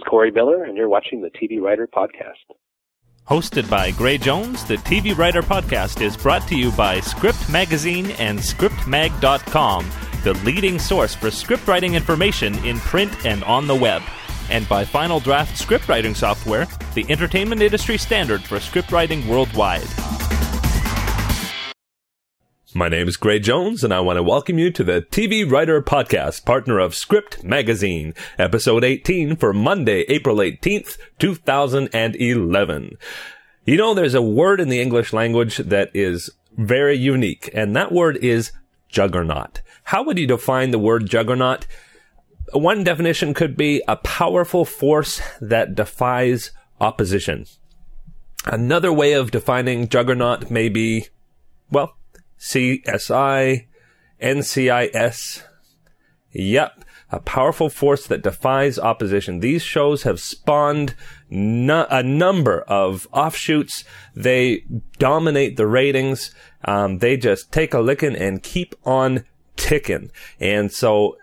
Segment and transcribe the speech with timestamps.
[0.00, 2.56] is Corey Miller, and you're watching the TV Writer Podcast.
[3.28, 8.10] Hosted by Gray Jones, the TV Writer Podcast is brought to you by Script Magazine
[8.12, 9.90] and ScriptMag.com,
[10.24, 14.02] the leading source for script writing information in print and on the web.
[14.50, 19.86] And by Final Draft Script Writing Software, the entertainment industry standard for script writing worldwide.
[22.72, 25.82] My name is Gray Jones, and I want to welcome you to the TV Writer
[25.82, 32.96] Podcast, partner of Script Magazine, episode 18 for Monday, April 18th, 2011.
[33.64, 37.90] You know, there's a word in the English language that is very unique, and that
[37.90, 38.52] word is
[38.88, 39.62] juggernaut.
[39.82, 41.66] How would you define the word juggernaut?
[42.52, 47.46] One definition could be a powerful force that defies opposition.
[48.44, 51.08] Another way of defining juggernaut may be,
[51.72, 51.96] well,
[52.40, 53.66] CSI,
[54.20, 55.42] NCIS.
[56.32, 59.40] Yep, a powerful force that defies opposition.
[59.40, 60.94] These shows have spawned
[61.28, 63.84] no- a number of offshoots.
[64.14, 64.64] They
[64.98, 66.34] dominate the ratings.
[66.64, 69.24] Um, they just take a licking and keep on
[69.56, 70.10] ticking.
[70.38, 71.16] And so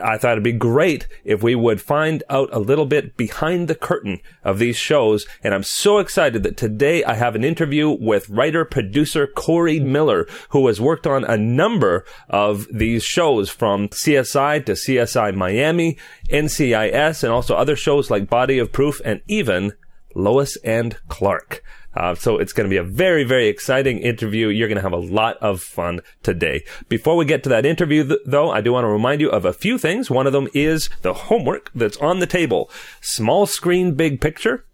[0.00, 3.74] I thought it'd be great if we would find out a little bit behind the
[3.74, 5.26] curtain of these shows.
[5.42, 10.26] And I'm so excited that today I have an interview with writer producer Corey Miller,
[10.50, 15.98] who has worked on a number of these shows from CSI to CSI Miami,
[16.30, 19.72] NCIS, and also other shows like Body of Proof and even
[20.14, 21.62] Lois and Clark.
[21.94, 24.48] Uh, so it's going to be a very, very exciting interview.
[24.48, 26.64] You're going to have a lot of fun today.
[26.88, 29.44] Before we get to that interview, th- though, I do want to remind you of
[29.44, 30.10] a few things.
[30.10, 32.70] One of them is the homework that's on the table.
[33.00, 34.64] Small Screen Big Picture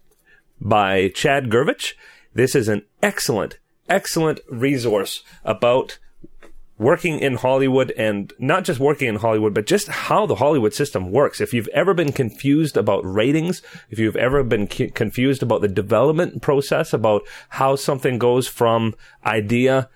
[0.61, 1.93] by Chad Gervich.
[2.33, 3.59] This is an excellent,
[3.89, 5.97] excellent resource about
[6.79, 11.11] working in Hollywood and not just working in Hollywood, but just how the Hollywood system
[11.11, 11.41] works.
[11.41, 16.41] If you've ever been confused about ratings, if you've ever been confused about the development
[16.41, 19.89] process, about how something goes from idea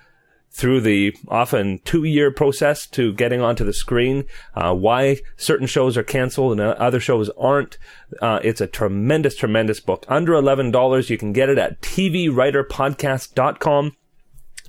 [0.52, 5.98] through the often two year process to getting onto the screen, uh, why certain shows
[5.98, 7.78] are canceled and other shows aren't.
[8.22, 10.06] Uh, it's a tremendous, tremendous book.
[10.10, 13.96] Under $11, you can get it at tvwriterpodcast.com.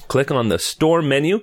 [0.09, 1.43] Click on the store menu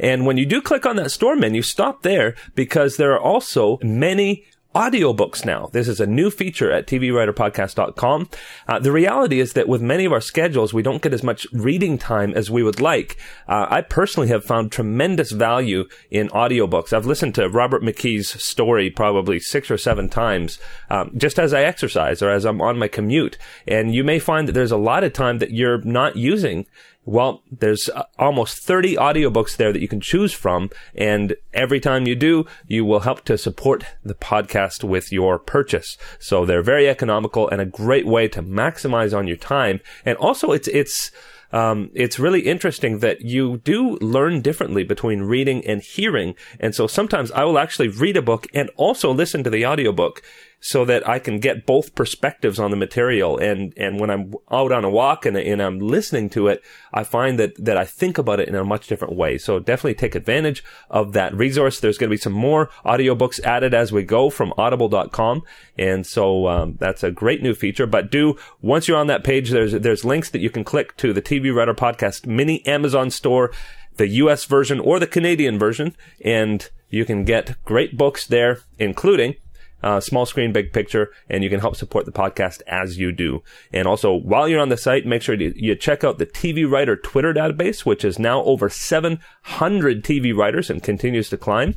[0.00, 3.78] and when you do click on that store menu, stop there because there are also
[3.82, 5.68] many audiobooks now.
[5.72, 8.28] This is a new feature at tvwriterpodcast.com.
[8.68, 11.46] Uh, the reality is that with many of our schedules, we don't get as much
[11.52, 13.16] reading time as we would like.
[13.48, 16.92] Uh, I personally have found tremendous value in audiobooks.
[16.92, 21.62] I've listened to Robert McKee's story probably six or seven times, um, just as I
[21.62, 23.38] exercise or as I'm on my commute.
[23.66, 26.66] And you may find that there's a lot of time that you're not using
[27.04, 30.70] well, there's uh, almost 30 audiobooks there that you can choose from.
[30.94, 35.96] And every time you do, you will help to support the podcast with your purchase.
[36.18, 39.80] So they're very economical and a great way to maximize on your time.
[40.04, 41.10] And also it's, it's,
[41.52, 46.34] um, it's really interesting that you do learn differently between reading and hearing.
[46.60, 50.22] And so sometimes I will actually read a book and also listen to the audiobook
[50.60, 53.38] so that I can get both perspectives on the material.
[53.38, 56.62] And, and when I'm out on a walk and, and I'm listening to it,
[56.92, 59.38] I find that, that I think about it in a much different way.
[59.38, 61.80] So definitely take advantage of that resource.
[61.80, 65.42] There's going to be some more audiobooks added as we go from audible.com.
[65.78, 67.86] And so, um, that's a great new feature.
[67.86, 71.14] But do, once you're on that page, there's, there's links that you can click to
[71.14, 73.50] the TV Writer Podcast mini Amazon store,
[73.96, 75.96] the US version or the Canadian version.
[76.22, 79.36] And you can get great books there, including
[79.82, 83.42] uh, small screen, big picture, and you can help support the podcast as you do.
[83.72, 86.96] And also, while you're on the site, make sure you check out the TV Writer
[86.96, 91.76] Twitter database, which is now over 700 TV writers and continues to climb.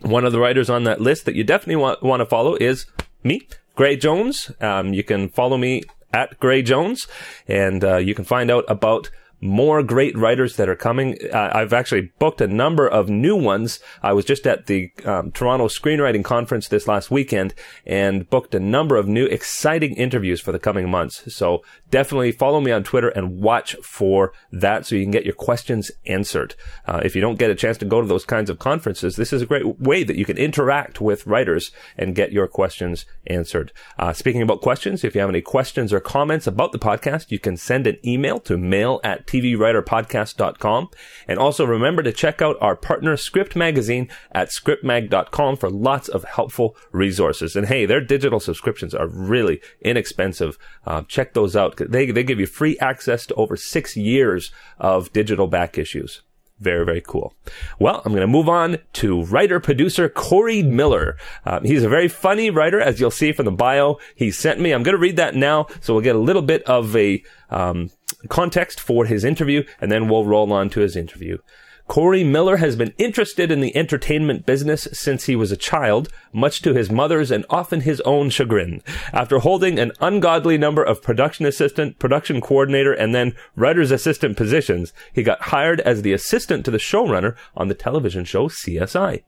[0.00, 2.86] One of the writers on that list that you definitely want, want to follow is
[3.22, 4.50] me, Gray Jones.
[4.60, 5.82] Um, you can follow me
[6.12, 7.08] at Gray Jones,
[7.48, 9.10] and uh, you can find out about
[9.44, 11.18] more great writers that are coming.
[11.32, 13.78] Uh, I've actually booked a number of new ones.
[14.02, 17.54] I was just at the um, Toronto Screenwriting Conference this last weekend
[17.84, 21.34] and booked a number of new exciting interviews for the coming months.
[21.34, 25.34] So definitely follow me on Twitter and watch for that so you can get your
[25.34, 26.54] questions answered.
[26.86, 29.32] Uh, if you don't get a chance to go to those kinds of conferences, this
[29.32, 33.72] is a great way that you can interact with writers and get your questions answered.
[33.98, 37.38] Uh, speaking about questions, if you have any questions or comments about the podcast, you
[37.38, 40.88] can send an email to mail at tvwriterpodcast.com.
[41.26, 46.24] And also remember to check out our partner Script Magazine at scriptmag.com for lots of
[46.24, 47.56] helpful resources.
[47.56, 50.58] And hey, their digital subscriptions are really inexpensive.
[50.86, 51.76] Uh, check those out.
[51.76, 56.22] They, they give you free access to over six years of digital back issues.
[56.60, 57.34] Very, very cool.
[57.80, 61.16] Well, I'm going to move on to writer producer Corey Miller.
[61.44, 64.70] Um, he's a very funny writer, as you'll see from the bio he sent me.
[64.70, 67.90] I'm going to read that now, so we'll get a little bit of a um,
[68.28, 71.38] context for his interview, and then we'll roll on to his interview.
[71.86, 76.62] Corey Miller has been interested in the entertainment business since he was a child, much
[76.62, 78.80] to his mother's and often his own chagrin.
[79.12, 84.94] After holding an ungodly number of production assistant, production coordinator, and then writer's assistant positions,
[85.12, 89.22] he got hired as the assistant to the showrunner on the television show CSI.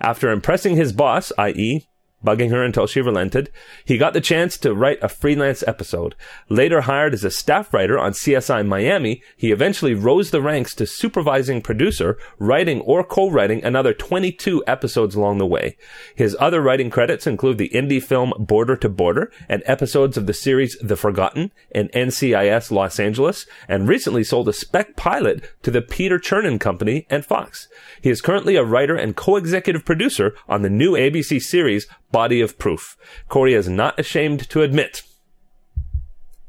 [0.00, 1.88] After impressing his boss, i.e.,
[2.24, 3.50] bugging her until she relented.
[3.84, 6.14] He got the chance to write a freelance episode.
[6.48, 10.86] Later hired as a staff writer on CSI Miami, he eventually rose the ranks to
[10.86, 15.76] supervising producer, writing or co-writing another 22 episodes along the way.
[16.14, 20.34] His other writing credits include the indie film Border to Border and episodes of the
[20.34, 25.82] series The Forgotten and NCIS Los Angeles, and recently sold a spec pilot to the
[25.82, 27.68] Peter Chernin Company and Fox.
[28.00, 31.86] He is currently a writer and co-executive producer on the new ABC series
[32.16, 32.96] body of proof.
[33.28, 35.02] Corey is not ashamed to admit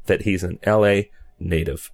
[0.06, 1.00] that he's an LA
[1.38, 1.90] native.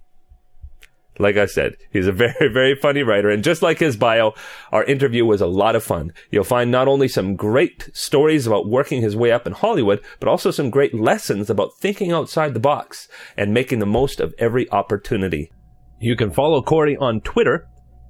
[1.19, 3.29] Like I said, he's a very, very funny writer.
[3.29, 4.33] And just like his bio,
[4.71, 6.13] our interview was a lot of fun.
[6.31, 10.29] You'll find not only some great stories about working his way up in Hollywood, but
[10.29, 14.71] also some great lessons about thinking outside the box and making the most of every
[14.71, 15.51] opportunity.
[15.99, 17.67] You can follow Corey on Twitter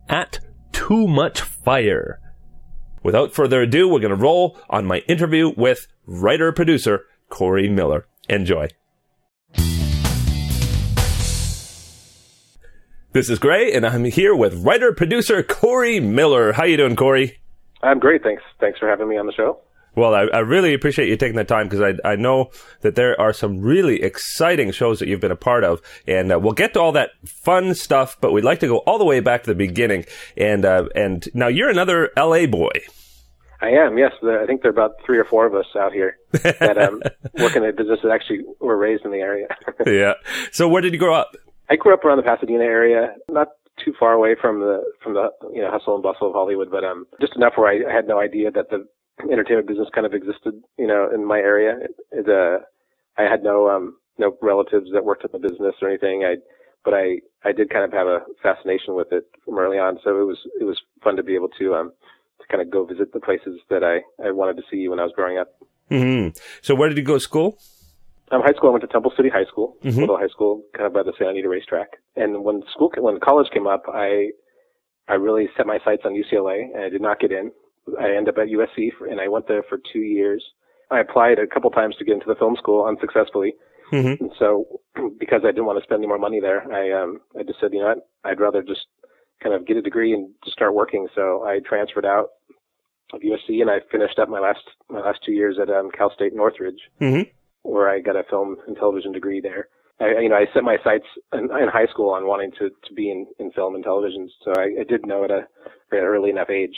[0.09, 0.41] at
[0.71, 2.19] Too Much Fire.
[3.05, 8.07] Without further ado, we're going to roll on my interview with writer producer Corey Miller.
[8.29, 8.67] Enjoy.
[13.11, 16.53] This is Gray, and I'm here with writer producer Corey Miller.
[16.53, 17.37] How you doing, Corey?
[17.83, 18.23] I'm great.
[18.23, 18.41] Thanks.
[18.59, 19.59] Thanks for having me on the show.
[19.95, 22.51] Well, I, I really appreciate you taking the time because I, I know
[22.81, 26.39] that there are some really exciting shows that you've been a part of, and uh,
[26.39, 28.17] we'll get to all that fun stuff.
[28.19, 30.05] But we'd like to go all the way back to the beginning,
[30.35, 32.71] and uh, and now you're another LA boy.
[33.61, 33.97] I am.
[33.97, 37.01] Yes, I think there are about three or four of us out here that um,
[37.39, 39.47] work in a business that actually were raised in the area.
[39.85, 40.13] yeah.
[40.51, 41.35] So where did you grow up?
[41.69, 43.47] I grew up around the Pasadena area, not
[43.83, 46.83] too far away from the from the you know hustle and bustle of Hollywood, but
[46.83, 48.87] um just enough where I, I had no idea that the
[49.23, 51.77] entertainment business kind of existed, you know, in my area.
[51.81, 52.63] It, it, uh,
[53.17, 56.23] I had no um no relatives that worked in the business or anything.
[56.23, 56.35] I
[56.83, 60.19] but I I did kind of have a fascination with it from early on, so
[60.19, 61.91] it was it was fun to be able to um
[62.41, 65.03] to kind of go visit the places that I I wanted to see when I
[65.03, 65.49] was growing up.
[65.89, 66.37] Mm-hmm.
[66.61, 67.57] So where did you go to school?
[68.31, 69.97] Um, high school, I went to Temple City High School, Mhm.
[69.97, 71.89] little high school, kind of by the Santa Anita racetrack.
[72.15, 74.31] And when school, when college came up, I,
[75.07, 77.51] I really set my sights on UCLA, and I did not get in.
[77.99, 80.43] I ended up at USC, for, and I went there for two years.
[80.91, 83.53] I applied a couple times to get into the film school unsuccessfully,
[83.91, 84.23] Mm-hmm.
[84.23, 84.65] and so
[85.19, 87.71] because I didn't want to spend any more money there, I um, I just said,
[87.71, 88.87] you know what, I'd rather just
[89.43, 91.07] kind of get a degree and just start working.
[91.13, 92.29] So I transferred out
[93.13, 96.11] of USC, and I finished up my last my last two years at um, Cal
[96.13, 97.29] State Northridge Mm-hmm.
[97.61, 99.67] where I got a film and television degree there.
[99.99, 102.93] I, you know, I set my sights in, in high school on wanting to, to
[102.95, 105.47] be in, in film and television, so I, I did know at a
[105.91, 106.75] at an early enough age.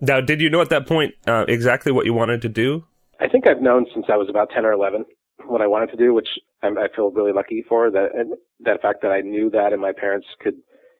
[0.00, 2.84] Now, did you know at that point uh, exactly what you wanted to do?
[3.20, 5.04] I think I've known since I was about 10 or 11
[5.46, 6.28] what I wanted to do, which
[6.62, 9.80] I'm, I feel really lucky for that, and that fact that I knew that and
[9.80, 10.54] my parents could,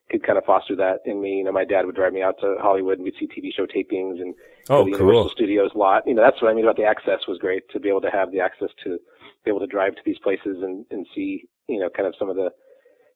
[0.09, 1.37] could kind of foster that in me.
[1.37, 3.65] You know, my dad would drive me out to Hollywood and we'd see TV show
[3.65, 4.33] tapings and
[4.69, 5.29] Oh, the Universal cool.
[5.29, 6.03] Studios lot.
[6.05, 8.11] You know, that's what I mean about the access was great to be able to
[8.11, 8.99] have the access to
[9.43, 12.29] be able to drive to these places and, and see, you know, kind of some
[12.29, 12.49] of the,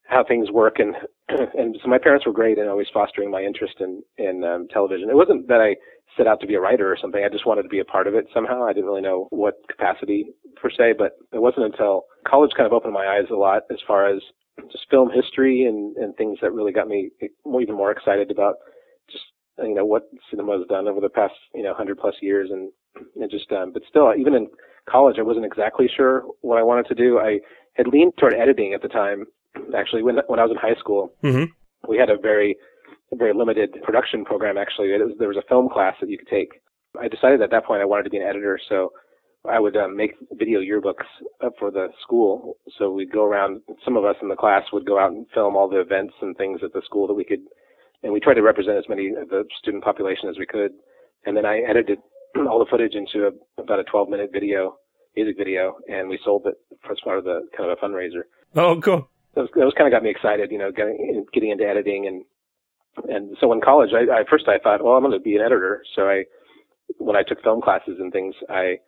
[0.08, 0.96] how things work and,
[1.58, 5.10] and so my parents were great in always fostering my interest in, in um, television.
[5.10, 5.76] It wasn't that I
[6.16, 7.24] set out to be a writer or something.
[7.24, 8.64] I just wanted to be a part of it somehow.
[8.64, 12.74] I didn't really know what capacity per se, but it wasn't until college kind of
[12.74, 14.22] opened my eyes a lot as far as
[14.72, 18.56] just film history and, and things that really got me even more excited about
[19.12, 19.26] just
[19.62, 22.72] you know what cinema has done over the past you know hundred plus years and
[23.18, 24.48] it just um but still even in
[24.90, 27.20] college I wasn't exactly sure what I wanted to do.
[27.20, 27.40] I
[27.74, 29.26] had leaned toward editing at the time.
[29.78, 31.46] Actually when when I was in high school Mm-hmm.
[31.90, 32.58] we had a very
[33.12, 34.88] a very limited production program actually.
[34.90, 36.62] It was, there was a film class that you could take.
[37.00, 38.92] I decided at that point I wanted to be an editor so
[39.50, 41.06] I would um, make video yearbooks
[41.60, 42.58] for the school.
[42.78, 43.62] So we'd go around.
[43.84, 46.36] Some of us in the class would go out and film all the events and
[46.36, 47.42] things at the school that we could,
[48.04, 50.72] and we tried to represent as many of the student population as we could.
[51.26, 52.00] And then I edited
[52.50, 54.78] all the footage into a, about a 12 minute video,
[55.16, 56.56] music video, and we sold it
[56.90, 58.24] as part of the kind of a fundraiser.
[58.56, 59.10] Oh, cool.
[59.36, 62.08] That was, that was kind of got me excited, you know, getting getting into editing
[62.08, 62.24] and
[63.10, 65.42] and so in college, I, I first I thought, well, I'm going to be an
[65.42, 65.84] editor.
[65.96, 66.24] So I,
[66.98, 68.80] when I took film classes and things, I,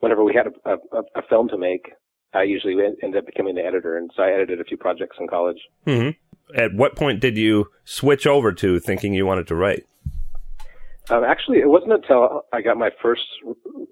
[0.00, 1.92] whenever we had a, a, a film to make,
[2.34, 5.16] I usually en- ended up becoming the editor, and so I edited a few projects
[5.18, 5.58] in college.
[5.86, 6.58] Mm-hmm.
[6.58, 9.86] at what point did you switch over to thinking you wanted to write?
[11.08, 13.22] Um, actually, it wasn't until I got my first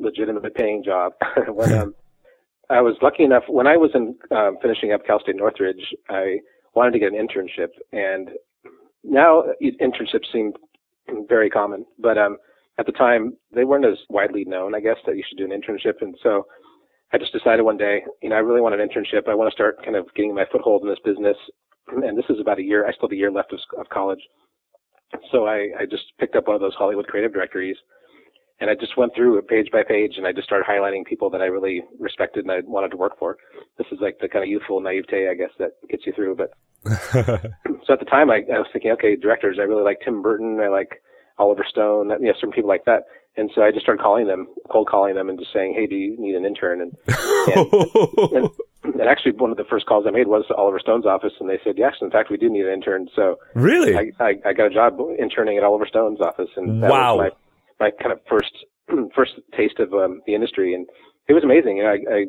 [0.01, 1.13] legitimate paying job
[1.49, 1.95] when um,
[2.71, 5.95] I was lucky enough when I was in um, finishing up Cal State Northridge.
[6.09, 6.39] I
[6.75, 8.31] wanted to get an internship, and
[9.03, 10.53] now internships seem
[11.29, 12.39] very common, but um,
[12.79, 14.75] at the time they weren't as widely known.
[14.75, 16.47] I guess that you should do an internship, and so
[17.13, 19.29] I just decided one day, you know, I really want an internship.
[19.29, 21.37] I want to start kind of getting my foothold in this business,
[21.89, 22.87] and this is about a year.
[22.87, 24.21] I still have a year left of, of college,
[25.31, 27.77] so I, I just picked up one of those Hollywood creative directories
[28.61, 31.29] and I just went through it page by page and I just started highlighting people
[31.31, 33.37] that I really respected and I wanted to work for.
[33.79, 36.37] This is like the kind of youthful naivete, I guess, that gets you through.
[36.37, 36.53] But
[37.13, 40.61] so at the time I, I was thinking, okay, directors, I really like Tim Burton.
[40.61, 41.03] I like
[41.39, 43.05] Oliver Stone, you know, certain people like that.
[43.37, 45.97] And so I just started calling them, cold calling them and just saying, Hey, do
[45.97, 46.81] you need an intern?
[46.81, 47.73] And, and,
[48.33, 48.51] and,
[48.85, 51.51] and actually one of the first calls I made was to Oliver Stone's office and
[51.51, 53.09] they said, yes, in fact, we do need an intern.
[53.17, 56.91] So really, I, I, I got a job interning at Oliver Stone's office and that
[56.91, 57.17] wow.
[57.17, 57.44] was my,
[57.81, 58.53] my kind of first,
[59.15, 60.75] first taste of um, the industry.
[60.75, 60.87] And
[61.29, 61.79] it was amazing.
[61.79, 62.25] You know, I, I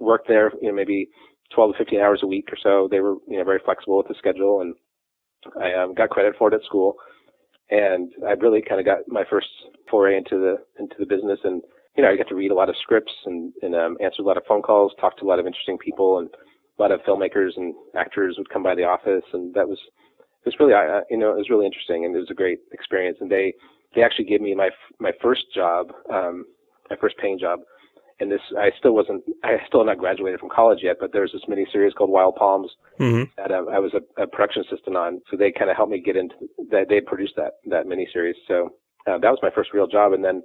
[0.00, 1.08] worked there, you know, maybe
[1.54, 2.88] 12 to 15 hours a week or so.
[2.90, 4.74] They were, you know, very flexible with the schedule and
[5.60, 6.96] I um, got credit for it at school
[7.70, 9.48] and I really kind of got my first
[9.90, 11.40] foray into the into the business.
[11.44, 11.62] And
[11.96, 14.24] you know, I got to read a lot of scripts and and um, answer a
[14.24, 16.28] lot of phone calls, talk to a lot of interesting people, and
[16.78, 19.78] a lot of filmmakers and actors would come by the office, and that was
[20.44, 22.60] it was really uh, you know it was really interesting, and it was a great
[22.72, 23.18] experience.
[23.20, 23.54] And they
[23.96, 26.44] they actually gave me my my first job, um,
[26.88, 27.58] my first paying job
[28.20, 31.42] and this I still wasn't I still not graduated from college yet, but there's this
[31.48, 33.24] mini series called Wild Palms mm-hmm.
[33.36, 35.20] that uh, I was a, a, production assistant on.
[35.30, 36.34] So they kind of helped me get into
[36.70, 36.88] that.
[36.88, 38.36] They produced that that mini series.
[38.48, 38.70] So
[39.06, 40.42] uh, that was my first real job, and then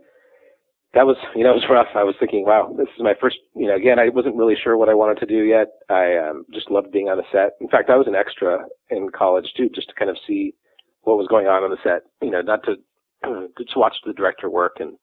[0.94, 1.96] that was you know it was rough.
[1.96, 3.38] I was thinking, wow, this is my first.
[3.56, 5.68] You know, again, I wasn't really sure what I wanted to do yet.
[5.90, 7.52] I um, just loved being on the set.
[7.62, 10.54] In fact, I was an extra in college too, just to kind of see
[11.04, 12.04] what was going on on the set.
[12.22, 12.76] You know, not to
[13.24, 14.98] uh, to watch the director work and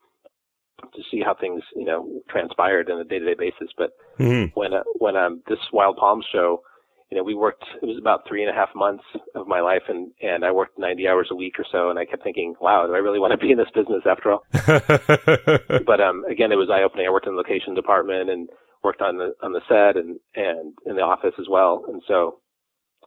[0.95, 3.73] to see how things you know transpired on a day to day basis.
[3.77, 4.59] But mm-hmm.
[4.59, 6.63] when uh, when um, this Wild Palms show,
[7.11, 7.65] you know, we worked.
[7.83, 10.79] It was about three and a half months of my life, and and I worked
[10.79, 11.91] 90 hours a week or so.
[11.91, 14.33] And I kept thinking, wow, do I really want to be in this business after
[14.33, 14.45] all?
[15.87, 17.07] but um, again, it was eye opening.
[17.07, 18.49] I worked in the location department and
[18.85, 21.85] worked on the on the set and and in the office as well.
[21.89, 22.41] And so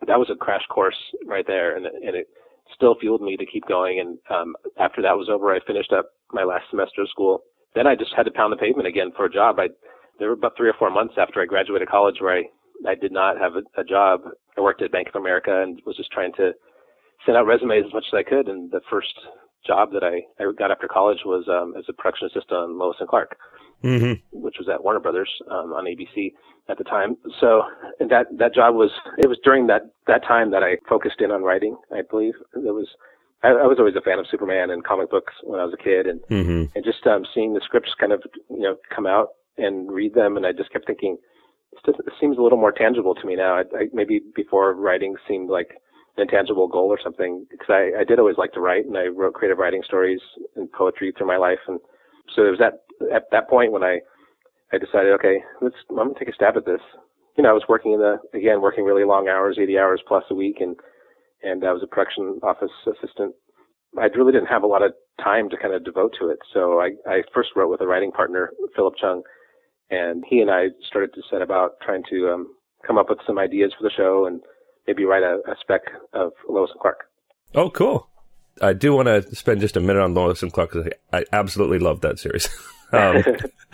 [0.08, 2.28] that was a crash course right there, and and it
[2.76, 4.00] still fueled me to keep going.
[4.00, 7.44] And um, after that was over, I finished up my last semester of school
[7.76, 9.60] then I just had to pound the pavement again for a job.
[9.60, 9.68] I
[10.20, 12.44] there were about three or four months after I graduated college where I
[12.88, 14.22] I did not have a, a job.
[14.58, 16.52] I worked at Bank of America and was just trying to
[17.26, 18.48] send out resumes as much as I could.
[18.48, 19.14] And the first
[19.66, 22.98] job that I, I got after college was um, as a production assistant on Lois
[23.00, 23.38] and Clark,
[23.84, 24.14] mm-hmm.
[24.32, 26.34] which was at Warner Brothers um, on ABC
[26.70, 27.18] at the time.
[27.40, 27.64] So
[28.00, 31.44] that that job was it was during that that time that I focused in on
[31.44, 31.78] writing.
[31.92, 32.88] I believe it was
[33.44, 35.84] I, I, was always a fan of Superman and comic books when I was a
[35.84, 36.64] kid, and mm-hmm.
[36.76, 40.38] and just um, seeing the scripts kind of you know come out and read them,
[40.38, 41.18] and I just kept thinking,
[41.86, 43.56] this, this seems a little more tangible to me now.
[43.56, 45.72] I, I, maybe before writing seemed like
[46.18, 49.08] an intangible goal or something, because I, I did always like to write, and I
[49.08, 50.22] wrote creative writing stories
[50.56, 51.80] and poetry through my life, and
[52.36, 52.82] so it was at
[53.14, 54.02] at that point when I
[54.74, 56.82] I decided, okay, let's I'm gonna take a stab at this.
[57.38, 60.24] You know, I was working in the again working really long hours, 80 hours plus
[60.30, 60.76] a week, and
[61.44, 63.36] and I was a production office assistant.
[63.98, 66.40] I really didn't have a lot of time to kind of devote to it.
[66.54, 69.24] So I, I first wrote with a writing partner, Philip Chung,
[69.90, 72.56] and he and I started to set about trying to um,
[72.88, 74.40] come up with some ideas for the show and
[74.88, 75.82] maybe write a, a spec
[76.14, 77.00] of Lois and Clark.
[77.54, 78.08] Oh, cool.
[78.62, 81.26] I do want to spend just a minute on Lois and Clark because I, I
[81.34, 82.48] absolutely love that series.
[82.94, 83.24] um,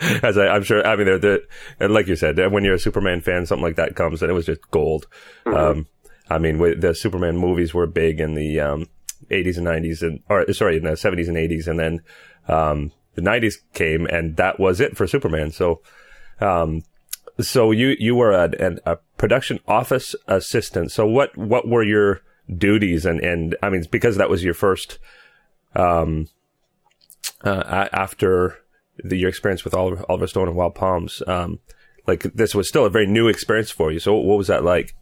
[0.22, 1.40] as I, am sure, I mean, they're, they're,
[1.78, 4.34] and like you said, when you're a Superman fan, something like that comes and it
[4.34, 5.06] was just gold.
[5.46, 5.56] Mm-hmm.
[5.56, 5.86] Um,
[6.30, 8.86] I mean, the Superman movies were big in the um,
[9.30, 12.00] 80s and 90s, and or sorry, in the 70s and 80s, and then
[12.48, 15.50] um, the 90s came, and that was it for Superman.
[15.50, 15.80] So,
[16.40, 16.82] um,
[17.40, 20.92] so you you were a, a, production office assistant.
[20.92, 22.20] So what what were your
[22.56, 23.04] duties?
[23.04, 24.98] And and I mean, because that was your first,
[25.74, 26.28] um,
[27.44, 28.58] uh, after
[29.02, 31.60] the, your experience with Oliver, Oliver Stone and Wild Palms, um,
[32.06, 33.98] like this was still a very new experience for you.
[33.98, 34.94] So what was that like?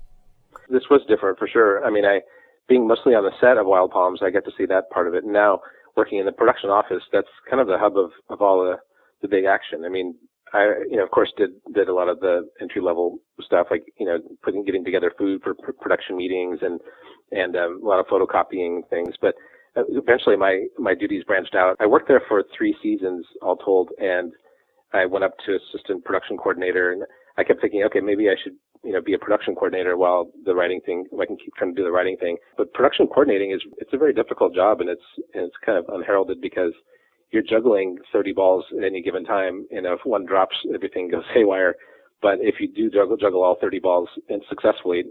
[0.68, 1.84] this was different for sure.
[1.84, 2.20] I mean, I
[2.68, 5.14] being mostly on the set of Wild Palms, I get to see that part of
[5.14, 5.24] it.
[5.24, 5.60] Now
[5.96, 8.76] working in the production office, that's kind of the hub of of all the
[9.22, 9.84] the big action.
[9.84, 10.14] I mean,
[10.52, 13.84] I you know of course did did a lot of the entry level stuff like
[13.98, 16.80] you know putting getting together food for pr- production meetings and
[17.32, 19.34] and um, a lot of photocopying things, but
[19.76, 21.76] uh, eventually my my duties branched out.
[21.80, 24.32] I worked there for three seasons all told, and
[24.92, 27.02] I went up to assistant production coordinator, and
[27.36, 28.54] I kept thinking, okay, maybe I should
[28.86, 31.76] you know, be a production coordinator while the writing thing, I can keep trying to
[31.76, 32.36] do the writing thing.
[32.56, 35.02] But production coordinating is, it's a very difficult job and it's,
[35.34, 36.72] and it's kind of unheralded because
[37.32, 39.66] you're juggling 30 balls at any given time.
[39.72, 41.74] And if one drops, everything goes haywire.
[42.22, 45.04] But if you do juggle, juggle all 30 balls and successfully,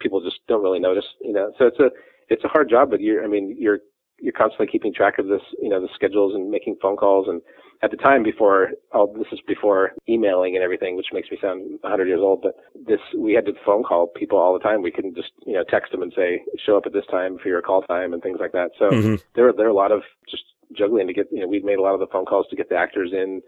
[0.00, 1.90] people just don't really notice, you know, so it's a,
[2.28, 3.78] it's a hard job, but you're, I mean, you're,
[4.18, 7.28] you're constantly keeping track of this, you know, the schedules and making phone calls.
[7.28, 7.42] And
[7.82, 11.78] at the time before, oh, this is before emailing and everything, which makes me sound
[11.82, 12.54] 100 years old, but
[12.86, 14.82] this, we had to phone call people all the time.
[14.82, 17.48] We couldn't just, you know, text them and say, show up at this time for
[17.48, 18.70] your call time and things like that.
[18.78, 19.14] So mm-hmm.
[19.34, 20.44] there, there are a lot of just
[20.76, 22.70] juggling to get, you know, we've made a lot of the phone calls to get
[22.70, 23.42] the actors in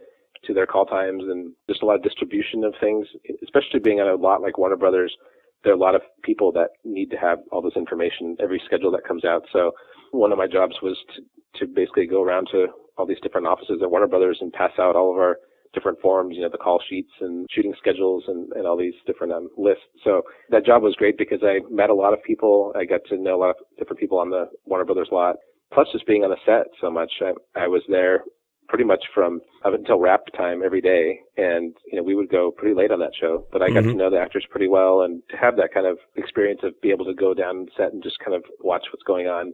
[0.45, 3.07] to their call times and just a lot of distribution of things,
[3.43, 5.17] especially being on a lot like Warner Brothers.
[5.65, 8.91] There are a lot of people that need to have all this information, every schedule
[8.93, 9.43] that comes out.
[9.53, 9.73] So
[10.13, 13.81] one of my jobs was to, to basically go around to all these different offices
[13.83, 15.39] at Warner Brothers and pass out all of our
[15.75, 19.33] different forms, you know, the call sheets and shooting schedules and, and all these different
[19.33, 19.85] um, lists.
[20.03, 22.73] So that job was great because I met a lot of people.
[22.77, 25.37] I got to know a lot of different people on the Warner Brothers lot.
[25.73, 27.13] Plus just being on the set so much.
[27.21, 28.23] I, I was there
[28.69, 31.21] pretty much from up until wrap time every day.
[31.37, 33.91] And, you know, we would go pretty late on that show, but I got mm-hmm.
[33.91, 36.91] to know the actors pretty well and to have that kind of experience of be
[36.91, 39.53] able to go down set and just kind of watch what's going on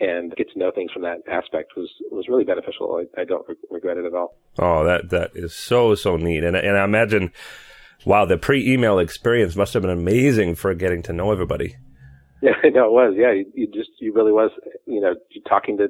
[0.00, 3.00] and get to know things from that aspect was was really beneficial.
[3.00, 4.36] I, I don't re- regret it at all.
[4.58, 7.32] Oh, that that is so so neat, and and I imagine,
[8.04, 11.76] wow, the pre-email experience must have been amazing for getting to know everybody.
[12.42, 13.14] Yeah, no, it was.
[13.16, 14.50] Yeah, you, you just you really was.
[14.84, 15.14] You know,
[15.48, 15.88] talking to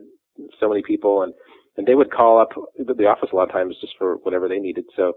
[0.60, 1.34] so many people, and
[1.76, 4.58] and they would call up the office a lot of times just for whatever they
[4.58, 4.84] needed.
[4.96, 5.14] So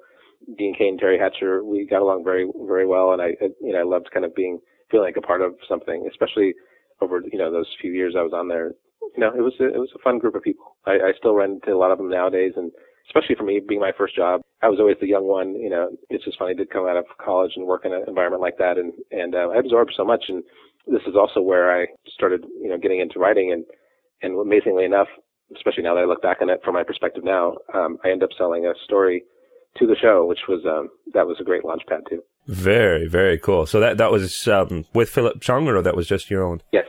[0.57, 3.29] Dean Cain, Teri Hatcher, we got along very very well, and I
[3.61, 4.59] you know I loved kind of being
[4.89, 6.53] feeling like a part of something, especially
[7.01, 8.71] over you know those few years I was on there.
[9.15, 10.75] You know, it was a, it was a fun group of people.
[10.85, 12.71] I, I still run into a lot of them nowadays, and
[13.07, 15.55] especially for me being my first job, I was always the young one.
[15.55, 18.41] You know, it's just funny to come out of college and work in an environment
[18.41, 20.25] like that, and and uh, I absorbed so much.
[20.27, 20.43] And
[20.87, 23.65] this is also where I started, you know, getting into writing, and
[24.21, 25.07] and amazingly enough,
[25.55, 28.23] especially now that I look back on it from my perspective now, um, I end
[28.23, 29.23] up selling a story
[29.77, 32.21] to the show, which was um, that was a great launch pad too.
[32.47, 33.65] Very, very cool.
[33.65, 36.61] So that that was um, with Philip Chung, or that was just your own?
[36.71, 36.87] Yes,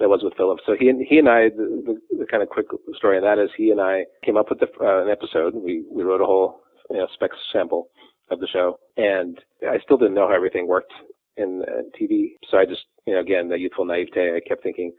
[0.00, 0.58] that was with Philip.
[0.66, 3.42] So he and he and I, the, the, the kind of quick story on that
[3.42, 5.54] is he and I came up with the, uh, an episode.
[5.54, 7.88] We we wrote a whole you know, spec sample
[8.30, 10.92] of the show, and I still didn't know how everything worked
[11.36, 12.32] in uh, TV.
[12.50, 14.36] So I just, you know, again, the youthful naivete.
[14.36, 14.92] I kept thinking,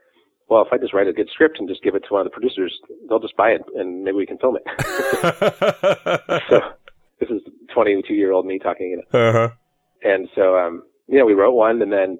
[0.49, 2.25] well, if I just write a good script and just give it to one of
[2.25, 2.77] the producers,
[3.07, 6.41] they'll just buy it, and maybe we can film it.
[6.49, 6.59] so
[7.19, 7.41] this is
[7.73, 9.19] 22 year old me talking, you know.
[9.19, 9.49] Uh-huh.
[10.03, 12.19] And so, um, you know, we wrote one and then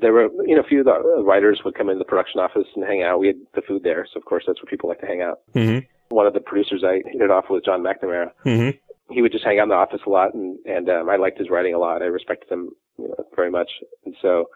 [0.00, 2.66] there were, you know, a few of the writers would come in the production office
[2.74, 3.18] and hang out.
[3.18, 4.06] We had the food there.
[4.12, 5.40] So of course that's where people like to hang out.
[5.54, 5.86] Mm-hmm.
[6.14, 8.30] One of the producers I hit it off with John McNamara.
[8.44, 9.12] Mm-hmm.
[9.12, 11.38] He would just hang out in the office a lot and, and, um, I liked
[11.38, 12.02] his writing a lot.
[12.02, 13.70] I respected him you know, very much.
[14.04, 14.48] And so,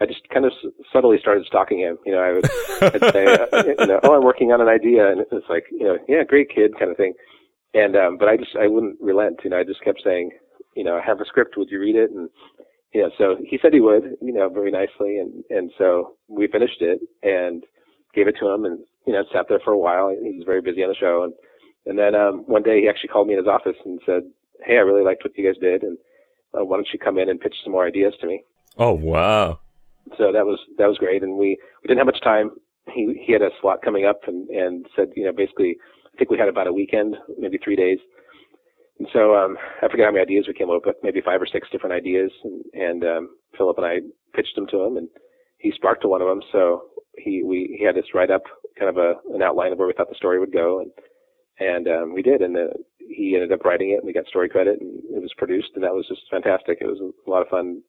[0.00, 0.52] I just kind of
[0.92, 1.98] subtly started stalking him.
[2.04, 2.44] You know, I would
[2.94, 5.84] I'd say, uh, you know, oh, I'm working on an idea, and it's like, you
[5.84, 7.14] know, yeah, great kid, kind of thing.
[7.74, 9.40] And um, but I just I wouldn't relent.
[9.44, 10.30] You know, I just kept saying,
[10.76, 11.56] you know, I have a script.
[11.56, 12.10] Would you read it?
[12.10, 12.28] And
[12.92, 14.16] you know, so he said he would.
[14.20, 15.18] You know, very nicely.
[15.18, 17.64] And and so we finished it and
[18.14, 20.10] gave it to him, and you know, sat there for a while.
[20.10, 21.32] He was very busy on the show, and
[21.86, 24.22] and then um, one day he actually called me in his office and said,
[24.64, 25.98] "Hey, I really liked what you guys did, and
[26.54, 28.44] uh, why don't you come in and pitch some more ideas to me?"
[28.78, 29.60] Oh wow!
[30.18, 32.50] So that was that was great, and we we didn't have much time.
[32.92, 35.76] He he had a slot coming up, and and said, you know, basically
[36.12, 37.98] I think we had about a weekend, maybe three days.
[38.98, 41.46] And so um, I forget how many ideas we came up with, maybe five or
[41.46, 42.30] six different ideas.
[42.44, 44.00] And, and um, Philip and I
[44.34, 45.08] pitched them to him, and
[45.58, 46.42] he sparked to one of them.
[46.52, 46.82] So
[47.16, 48.42] he we he had us write up
[48.78, 50.90] kind of a an outline of where we thought the story would go, and
[51.58, 52.42] and um, we did.
[52.42, 55.32] And the, he ended up writing it, and we got story credit, and it was
[55.36, 56.78] produced, and that was just fantastic.
[56.80, 57.82] It was a lot of fun,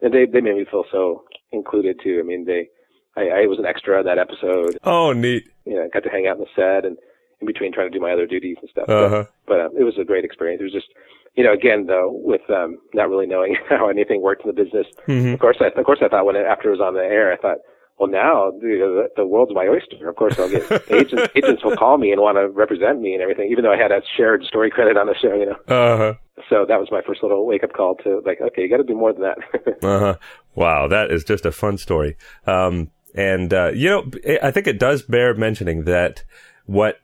[0.00, 2.20] and they they made me feel so included too.
[2.22, 2.68] I mean, they
[3.16, 4.78] I, I was an extra on that episode.
[4.84, 5.44] Oh, neat.
[5.64, 6.96] Yeah, I got to hang out in the set and
[7.40, 8.88] in between trying to do my other duties and stuff.
[8.88, 9.24] Uh-huh.
[9.46, 10.60] But, but um, it was a great experience.
[10.60, 10.88] It was just,
[11.34, 14.86] you know, again though, with um, not really knowing how anything worked in the business.
[15.06, 15.34] Mm-hmm.
[15.34, 17.32] Of course, I, of course, I thought when it, after it was on the air,
[17.32, 17.58] I thought,
[17.98, 20.08] well, now the, the world's my oyster.
[20.08, 21.28] Of course, I'll get agents.
[21.36, 23.92] agents will call me and want to represent me and everything, even though I had
[23.92, 25.34] a shared story credit on the show.
[25.34, 25.74] You know.
[25.74, 26.14] Uh-huh.
[26.50, 28.84] So that was my first little wake up call to like, okay, you got to
[28.84, 29.38] do more than that.
[29.82, 30.16] uh-huh.
[30.56, 32.16] Wow, that is just a fun story.
[32.46, 34.10] Um, and uh, you know,
[34.42, 36.24] I think it does bear mentioning that
[36.66, 37.00] what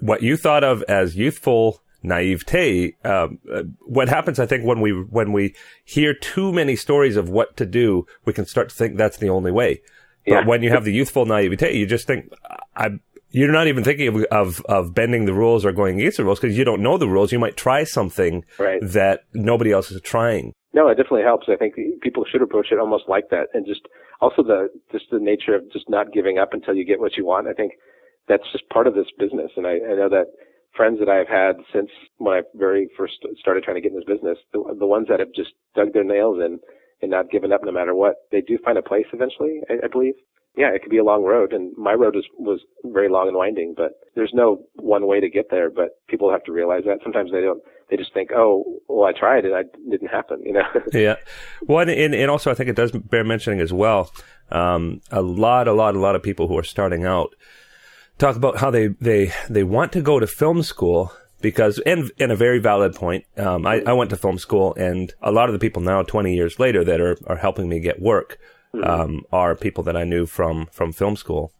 [0.00, 2.96] what you thought of as youthful naivete.
[3.04, 7.28] Um, uh, what happens, I think, when we when we hear too many stories of
[7.28, 9.82] what to do, we can start to think that's the only way.
[10.26, 10.40] Yeah.
[10.40, 12.30] But when you have the youthful naivete, you just think,
[12.76, 12.90] I,
[13.30, 16.40] you're not even thinking of, of, of bending the rules or going against the rules
[16.40, 17.32] because you don't know the rules.
[17.32, 18.80] You might try something right.
[18.82, 20.52] that nobody else is trying.
[20.72, 21.46] No, it definitely helps.
[21.48, 23.80] I think people should approach it almost like that, and just
[24.20, 27.26] also the just the nature of just not giving up until you get what you
[27.26, 27.48] want.
[27.48, 27.72] I think
[28.28, 30.26] that's just part of this business, and I, I know that
[30.76, 34.06] friends that I've had since when I very first started trying to get in this
[34.06, 36.60] business, the, the ones that have just dug their nails in
[37.02, 39.60] and not given up no matter what, they do find a place eventually.
[39.68, 40.14] I, I believe.
[40.56, 43.36] Yeah, it could be a long road, and my road was was very long and
[43.36, 45.70] winding, but there's no one way to get there.
[45.70, 49.12] But people have to realize that sometimes they don't they just think, oh, well, I
[49.12, 50.62] tried and it didn't happen, you know?
[50.92, 51.16] yeah.
[51.62, 54.12] Well, and, and also I think it does bear mentioning as well.
[54.50, 57.34] Um, a lot, a lot, a lot of people who are starting out
[58.18, 62.32] talk about how they, they, they want to go to film school because, and, and
[62.32, 63.24] a very valid point.
[63.36, 66.34] Um, I, I went to film school and a lot of the people now, 20
[66.34, 68.38] years later that are, are helping me get work,
[68.74, 68.84] mm-hmm.
[68.84, 71.52] um, are people that I knew from, from film school.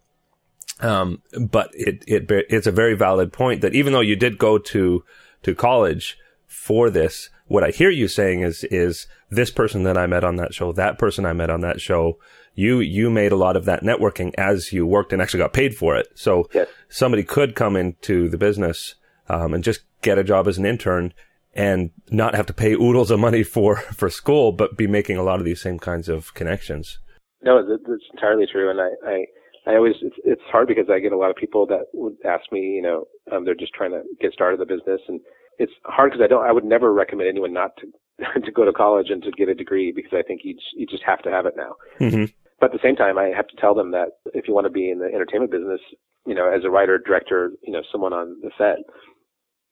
[0.80, 4.58] Um, but it, it, it's a very valid point that even though you did go
[4.58, 5.04] to,
[5.42, 6.16] to college
[6.50, 7.30] for this.
[7.46, 10.72] What I hear you saying is, is this person that I met on that show,
[10.72, 12.18] that person I met on that show,
[12.54, 15.76] you, you made a lot of that networking as you worked and actually got paid
[15.76, 16.08] for it.
[16.14, 16.68] So yes.
[16.88, 18.96] somebody could come into the business,
[19.30, 21.14] um, and just get a job as an intern
[21.54, 25.22] and not have to pay oodles of money for, for school, but be making a
[25.22, 26.98] lot of these same kinds of connections.
[27.42, 28.70] No, that's entirely true.
[28.70, 31.66] And I, I, I always, it's, it's hard because I get a lot of people
[31.66, 34.74] that would ask me, you know, um, they're just trying to get started in the
[34.74, 35.20] business and
[35.58, 38.72] it's hard because I don't, I would never recommend anyone not to, to go to
[38.72, 41.30] college and to get a degree because I think you just, you just have to
[41.30, 41.76] have it now.
[42.00, 42.24] Mm-hmm.
[42.58, 44.70] But at the same time, I have to tell them that if you want to
[44.70, 45.80] be in the entertainment business,
[46.26, 48.84] you know, as a writer, director, you know, someone on the set,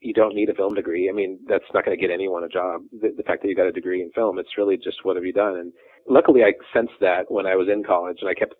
[0.01, 1.09] you don't need a film degree.
[1.09, 2.83] I mean, that's not going to get anyone a job.
[2.93, 5.25] The, the fact that you got a degree in film, it's really just what have
[5.25, 5.57] you done?
[5.57, 5.73] And
[6.09, 8.55] luckily, I sensed that when I was in college, and I kept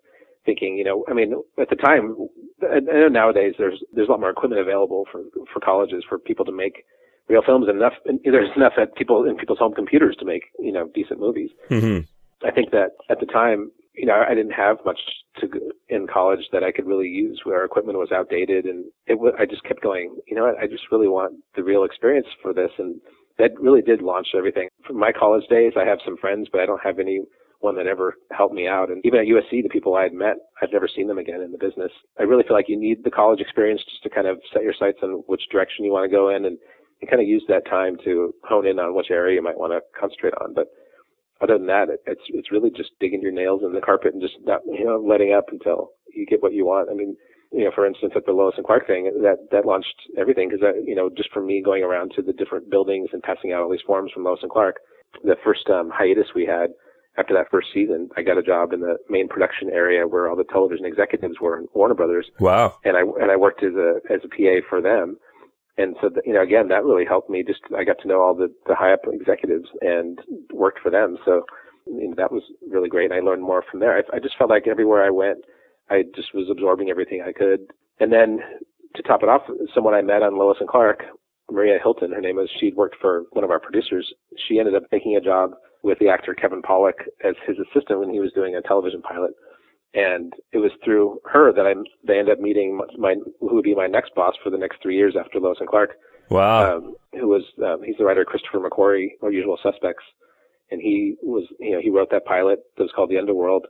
[0.45, 2.15] thinking, you know, I mean, at the time,
[2.63, 5.23] I know nowadays there's there's a lot more equipment available for
[5.53, 6.85] for colleges for people to make
[7.29, 7.93] real films and enough.
[8.05, 11.51] And there's enough at people in people's home computers to make you know decent movies.
[11.69, 12.05] Mm-hmm.
[12.45, 14.99] I think that at the time, you know, I didn't have much
[15.39, 15.47] to
[15.89, 19.13] in college that I could really use where equipment was outdated, and it.
[19.15, 20.15] W- I just kept going.
[20.27, 22.99] You know, what, I just really want the real experience for this, and
[23.37, 24.69] that really did launch everything.
[24.85, 27.21] From my college days, I have some friends, but I don't have any
[27.61, 28.89] one that ever helped me out.
[28.89, 31.51] And even at USC, the people I had met, I've never seen them again in
[31.51, 31.91] the business.
[32.17, 34.73] I really feel like you need the college experience just to kind of set your
[34.77, 36.57] sights on which direction you want to go in and
[37.01, 39.71] and kind of use that time to hone in on which area you might want
[39.71, 40.53] to concentrate on.
[40.53, 40.67] But
[41.41, 44.21] other than that, it, it's it's really just digging your nails in the carpet and
[44.21, 46.89] just not you know letting up until you get what you want.
[46.89, 47.15] I mean,
[47.51, 50.65] you know, for instance, at the Lois and Clark thing, that that launched everything because
[50.85, 53.71] you know just from me going around to the different buildings and passing out all
[53.71, 54.77] these forms from Lois and Clark,
[55.23, 56.71] the first um, hiatus we had
[57.17, 60.35] after that first season, I got a job in the main production area where all
[60.35, 62.27] the television executives were in Warner Brothers.
[62.39, 62.75] Wow!
[62.85, 65.17] And I and I worked as a as a PA for them
[65.79, 68.21] and so the, you know again that really helped me just i got to know
[68.21, 70.19] all the the high up executives and
[70.53, 71.17] worked for them.
[71.25, 71.43] So
[71.87, 73.11] you know, that was really great.
[73.11, 73.97] I learned more from there.
[73.97, 75.39] I, I just felt like everywhere i went
[75.89, 77.61] i just was absorbing everything i could.
[77.99, 78.39] And then
[78.95, 81.03] to top it off someone i met on lois and clark
[81.51, 84.13] maria hilton her name was she'd worked for one of our producers.
[84.47, 85.51] She ended up taking a job
[85.83, 89.31] with the actor kevin pollak as his assistant when he was doing a television pilot
[89.93, 91.73] and it was through her that I
[92.05, 94.95] they ended up meeting my who would be my next boss for the next three
[94.95, 95.91] years after Lois and Clark.
[96.29, 96.77] Wow.
[96.77, 100.03] Um, who was um, he's the writer Christopher McQuarrie or Usual Suspects,
[100.69, 103.65] and he was you know he wrote that pilot that was called The Underworld,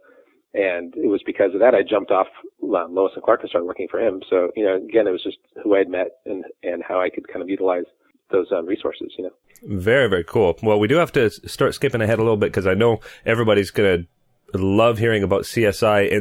[0.53, 2.27] and it was because of that I jumped off
[2.61, 4.21] Lois and Clark and started working for him.
[4.29, 7.09] So you know again it was just who I had met and and how I
[7.09, 7.85] could kind of utilize
[8.29, 9.13] those um, resources.
[9.17, 9.31] You know.
[9.63, 10.57] Very very cool.
[10.61, 13.71] Well, we do have to start skipping ahead a little bit because I know everybody's
[13.71, 14.07] going to
[14.53, 16.11] love hearing about CSI,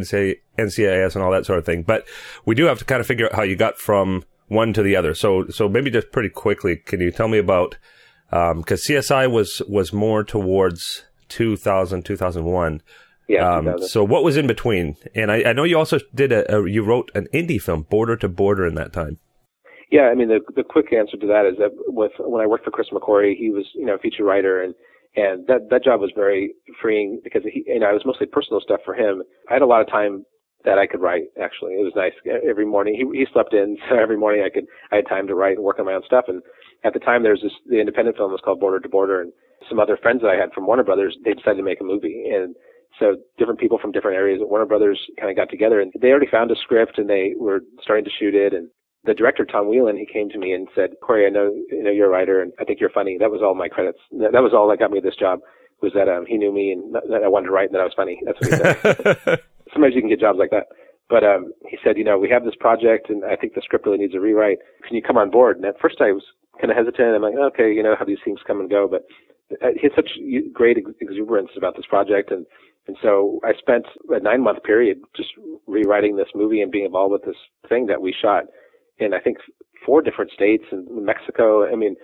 [0.58, 1.82] NCIS, and all that sort of thing.
[1.82, 2.06] But
[2.44, 4.96] we do have to kind of figure out how you got from one to the
[4.96, 5.14] other.
[5.14, 7.76] So, so maybe just pretty quickly, can you tell me about,
[8.32, 12.82] um, cause CSI was, was more towards 2000, 2001.
[13.28, 13.56] Yeah.
[13.56, 14.96] Um, so what was in between?
[15.14, 18.16] And I, I know you also did a, a, you wrote an indie film, Border
[18.16, 19.18] to Border in that time.
[19.90, 20.08] Yeah.
[20.10, 22.70] I mean, the, the quick answer to that is that with, when I worked for
[22.70, 24.74] Chris McQuarrie, he was, you know, a feature writer and,
[25.16, 28.60] and that that job was very freeing because he, you know, it was mostly personal
[28.60, 29.22] stuff for him.
[29.50, 30.24] I had a lot of time
[30.64, 31.24] that I could write.
[31.40, 32.12] Actually, it was nice.
[32.48, 35.34] Every morning he he slept in, so every morning I could I had time to
[35.34, 36.24] write and work on my own stuff.
[36.28, 36.42] And
[36.84, 39.32] at the time, there was this the independent film was called Border to Border, and
[39.68, 42.30] some other friends that I had from Warner Brothers they decided to make a movie,
[42.32, 42.54] and
[42.98, 46.08] so different people from different areas at Warner Brothers kind of got together, and they
[46.10, 48.68] already found a script and they were starting to shoot it, and
[49.08, 51.90] the director Tom Whelan, he came to me and said, "Corey, I know you know
[51.90, 53.98] you're a writer, and I think you're funny." That was all my credits.
[54.20, 55.40] That, that was all that got me this job.
[55.80, 57.88] Was that um, he knew me and that I wanted to write and that I
[57.88, 58.20] was funny.
[58.26, 59.40] That's what he said.
[59.72, 60.66] Sometimes you can get jobs like that.
[61.08, 63.86] But um, he said, you know, we have this project, and I think the script
[63.86, 64.58] really needs a rewrite.
[64.86, 65.56] Can you come on board?
[65.56, 66.24] And at first, I was
[66.60, 67.14] kind of hesitant.
[67.14, 68.88] I'm like, okay, you know how these things come and go.
[68.90, 69.06] But
[69.48, 70.10] he had such
[70.52, 72.44] great exuberance about this project, and
[72.88, 75.30] and so I spent a nine month period just
[75.66, 77.36] rewriting this movie and being involved with this
[77.68, 78.44] thing that we shot
[78.98, 79.38] in I think
[79.84, 81.66] four different states and Mexico.
[81.70, 81.96] I mean,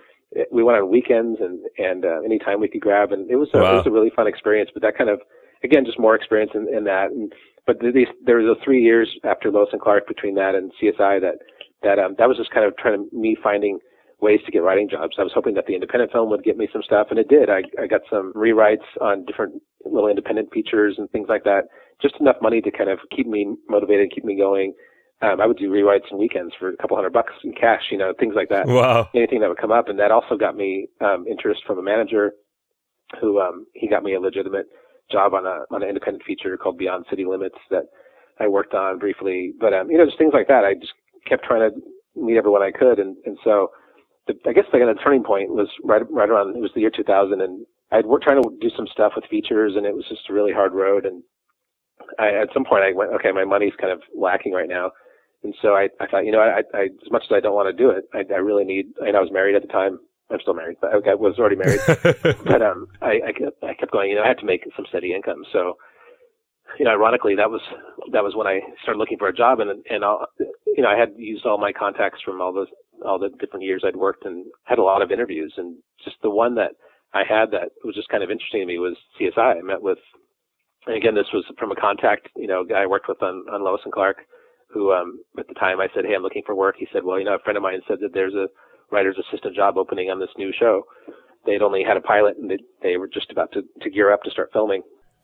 [0.51, 3.59] we went on weekends and and uh, anytime we could grab, and it was a,
[3.59, 3.73] wow.
[3.73, 4.69] it was a really fun experience.
[4.73, 5.21] But that kind of
[5.63, 7.11] again just more experience in, in that.
[7.11, 7.31] And,
[7.67, 11.19] but these, there was a three years after Lois and Clark between that and CSI
[11.21, 11.35] that
[11.83, 13.79] that um, that was just kind of trying to me finding
[14.21, 15.15] ways to get writing jobs.
[15.19, 17.49] I was hoping that the independent film would get me some stuff, and it did.
[17.49, 21.65] I, I got some rewrites on different little independent features and things like that.
[22.01, 24.73] Just enough money to kind of keep me motivated, keep me going.
[25.21, 27.97] Um, I would do rewrites and weekends for a couple hundred bucks in cash, you
[27.97, 28.67] know, things like that.
[28.67, 29.09] Wow.
[29.15, 32.33] Anything that would come up, and that also got me um, interest from a manager,
[33.21, 34.67] who um, he got me a legitimate
[35.11, 37.83] job on a on an independent feature called Beyond City Limits that
[38.39, 39.53] I worked on briefly.
[39.59, 40.65] But um, you know, just things like that.
[40.65, 40.93] I just
[41.27, 41.75] kept trying to
[42.19, 43.71] meet everyone I could, and and so
[44.27, 46.91] the, I guess the, the turning point was right right around it was the year
[46.93, 50.29] 2000, and I'd worked trying to do some stuff with features, and it was just
[50.29, 51.05] a really hard road.
[51.05, 51.23] And
[52.19, 54.91] I, at some point, I went, okay, my money's kind of lacking right now,
[55.45, 57.69] and so I, I thought, you know, I, I as much as I don't want
[57.69, 58.87] to do it, I, I really need.
[58.99, 59.99] And I was married at the time.
[60.31, 61.79] I'm still married, but I was already married.
[62.45, 64.09] but um, I, I kept, I kept going.
[64.09, 65.77] You know, I had to make some steady income, so
[66.79, 67.61] you know, ironically, that was
[68.11, 70.97] that was when I started looking for a job, and and all, you know, I
[70.97, 72.65] had used all my contacts from all the
[73.05, 76.29] all the different years I'd worked and had a lot of interviews, and just the
[76.29, 76.71] one that
[77.13, 79.59] I had that was just kind of interesting to me was CSI.
[79.59, 79.99] I met with,
[80.87, 83.63] and again, this was from a contact, you know, guy I worked with on on
[83.63, 84.17] Lois and Clark,
[84.69, 86.75] who um at the time I said, hey, I'm looking for work.
[86.77, 88.47] He said, well, you know, a friend of mine said that there's a
[88.91, 90.83] writer's assistant job opening on this new show.
[91.45, 94.23] They'd only had a pilot, and they, they were just about to to gear up
[94.23, 94.81] to start filming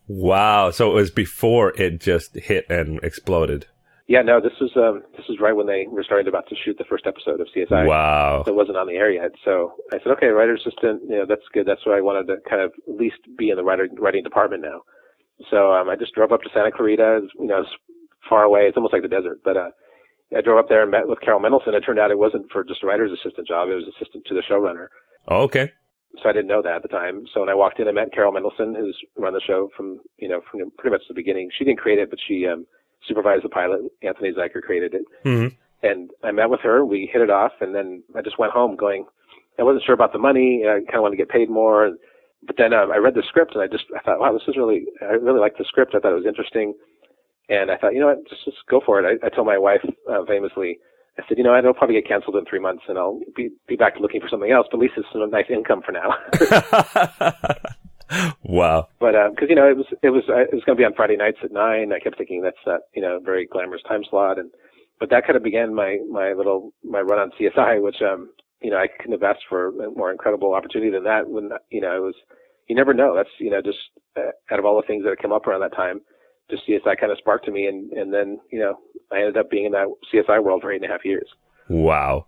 [0.08, 0.72] Wow.
[0.72, 3.68] So it was before it just hit and exploded.
[4.08, 6.78] Yeah, no, this was um, this was right when they were starting about to shoot
[6.78, 7.88] the first episode of CSI.
[7.88, 8.44] Wow.
[8.46, 9.32] So it wasn't on the air yet.
[9.46, 11.66] So I said, okay, writer assistant, you know, that's good.
[11.66, 14.64] That's what I wanted to kind of at least be in the writer, writing department
[14.64, 14.82] now.
[15.50, 17.22] So um, I just drove up to Santa Clarita.
[17.40, 17.64] You know,
[18.28, 18.62] far away.
[18.62, 19.40] It's almost like the desert.
[19.44, 19.70] But uh,
[20.36, 21.74] I drove up there and met with Carol Mendelsohn.
[21.76, 23.70] It turned out it wasn't for just a writer's assistant job.
[23.70, 24.88] It was assistant to the showrunner.
[25.28, 25.72] Oh, okay
[26.22, 27.26] so I didn't know that at the time.
[27.34, 30.28] So when I walked in, I met Carol Mendelsohn, who's run the show from you
[30.28, 31.50] know from pretty much the beginning.
[31.58, 32.66] She didn't create it, but she um,
[33.08, 33.82] supervised the pilot.
[34.02, 35.56] Anthony Zuiker created it, mm-hmm.
[35.86, 36.86] and I met with her.
[36.86, 39.06] We hit it off, and then I just went home going.
[39.60, 40.64] I wasn't sure about the money.
[40.66, 41.92] I kind of wanted to get paid more,
[42.44, 44.58] but then um, I read the script, and I just I thought, wow, this is
[44.58, 45.94] really I really liked the script.
[45.96, 46.74] I thought it was interesting,
[47.52, 49.20] and I thought, you know what, just just go for it.
[49.22, 50.80] I, I told my wife uh, famously
[51.20, 53.76] I said, you know, it'll probably get canceled in three months, and I'll be be
[53.76, 54.68] back looking for something else.
[54.72, 56.16] But at least it's a nice income for now.
[58.44, 58.88] wow.
[59.00, 60.86] But because uh, you know, it was it was uh, it was going to be
[60.86, 61.92] on Friday nights at nine.
[61.92, 64.52] I kept thinking that's not you know very glamorous time slot, and
[65.00, 68.30] but that kind of began my my little my run on CSI, which um
[68.62, 71.30] you know I couldn't have asked for a more incredible opportunity than that.
[71.30, 72.16] When you know it was
[72.68, 73.14] you never know.
[73.16, 73.80] That's you know just
[74.16, 76.00] uh, out of all the things that come up around that time
[76.52, 78.78] just CSI kind of sparked to me, and and then you know
[79.12, 81.28] I ended up being in that CSI world for eight and a half years.
[81.70, 82.28] Wow,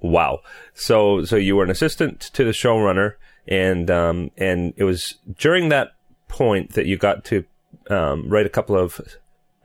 [0.00, 0.40] wow.
[0.74, 3.14] So so you were an assistant to the showrunner,
[3.48, 5.92] and um and it was during that
[6.28, 7.44] point that you got to
[7.90, 9.00] um, write a couple of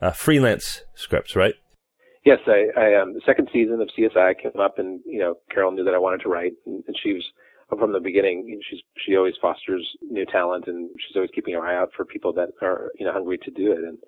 [0.00, 1.54] uh, freelance scripts, right?
[2.24, 5.72] Yes, I, I um, the second season of CSI came up, and you know Carol
[5.72, 7.24] knew that I wanted to write, and, and she was
[7.76, 8.60] from the beginning.
[8.68, 12.32] She's she always fosters new talent, and she's always keeping her eye out for people
[12.34, 13.78] that are you know hungry to do it.
[13.78, 13.98] And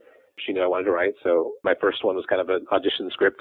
[0.44, 3.11] she knew I wanted to write, so my first one was kind of an audition
[3.12, 3.40] script.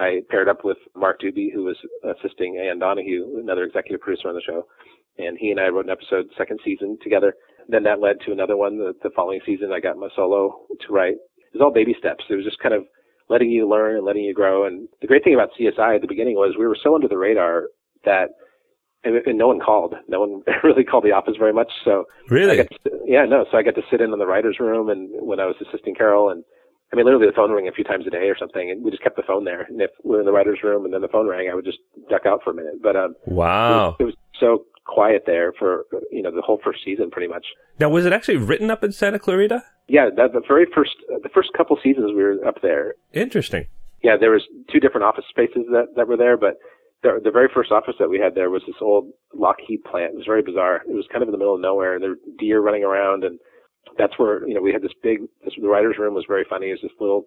[0.00, 4.34] I paired up with Mark Doobie, who was assisting Ann Donahue, another executive producer on
[4.34, 4.66] the show,
[5.18, 7.34] and he and I wrote an episode second season together.
[7.68, 8.78] Then that led to another one.
[8.78, 11.16] The, the following season, I got my solo to write.
[11.38, 12.24] It was all baby steps.
[12.28, 12.84] It was just kind of
[13.28, 14.66] letting you learn and letting you grow.
[14.66, 17.18] And the great thing about CSI at the beginning was we were so under the
[17.18, 17.68] radar
[18.04, 18.30] that
[19.04, 19.94] and, and no one called.
[20.08, 21.70] No one really called the office very much.
[21.84, 22.68] So really, to,
[23.04, 23.44] yeah, no.
[23.50, 25.94] So I got to sit in on the writers' room, and when I was assisting
[25.94, 26.44] Carol, and
[26.92, 28.90] I mean, literally the phone rang a few times a day or something, and we
[28.90, 29.62] just kept the phone there.
[29.62, 31.64] And if we were in the writers' room and then the phone rang, I would
[31.64, 32.82] just duck out for a minute.
[32.82, 36.60] But um, wow, it was, it was so quiet there for you know the whole
[36.62, 37.46] first season, pretty much.
[37.78, 39.62] Now, was it actually written up in Santa Clarita?
[39.88, 42.94] Yeah, that, the very first, the first couple seasons we were up there.
[43.12, 43.66] Interesting.
[44.02, 46.58] Yeah, there was two different office spaces that that were there, but
[47.02, 50.12] the, the very first office that we had there was this old Lockheed plant.
[50.12, 50.82] It was very bizarre.
[50.88, 53.24] It was kind of in the middle of nowhere, and there were deer running around,
[53.24, 53.38] and
[53.98, 55.20] that's where you know we had this big.
[55.44, 56.68] This, the writers' room was very funny.
[56.68, 57.24] It was this little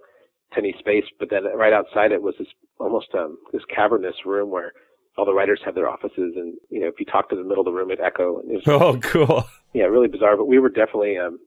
[0.53, 2.47] tiny space, but then right outside it was this
[2.79, 4.73] almost um, this cavernous room where
[5.17, 7.61] all the writers had their offices, and you know if you talked to the middle
[7.61, 8.39] of the room, it echo.
[8.39, 9.43] And it was, oh, cool.
[9.73, 10.37] Yeah, really bizarre.
[10.37, 11.39] But we were definitely um,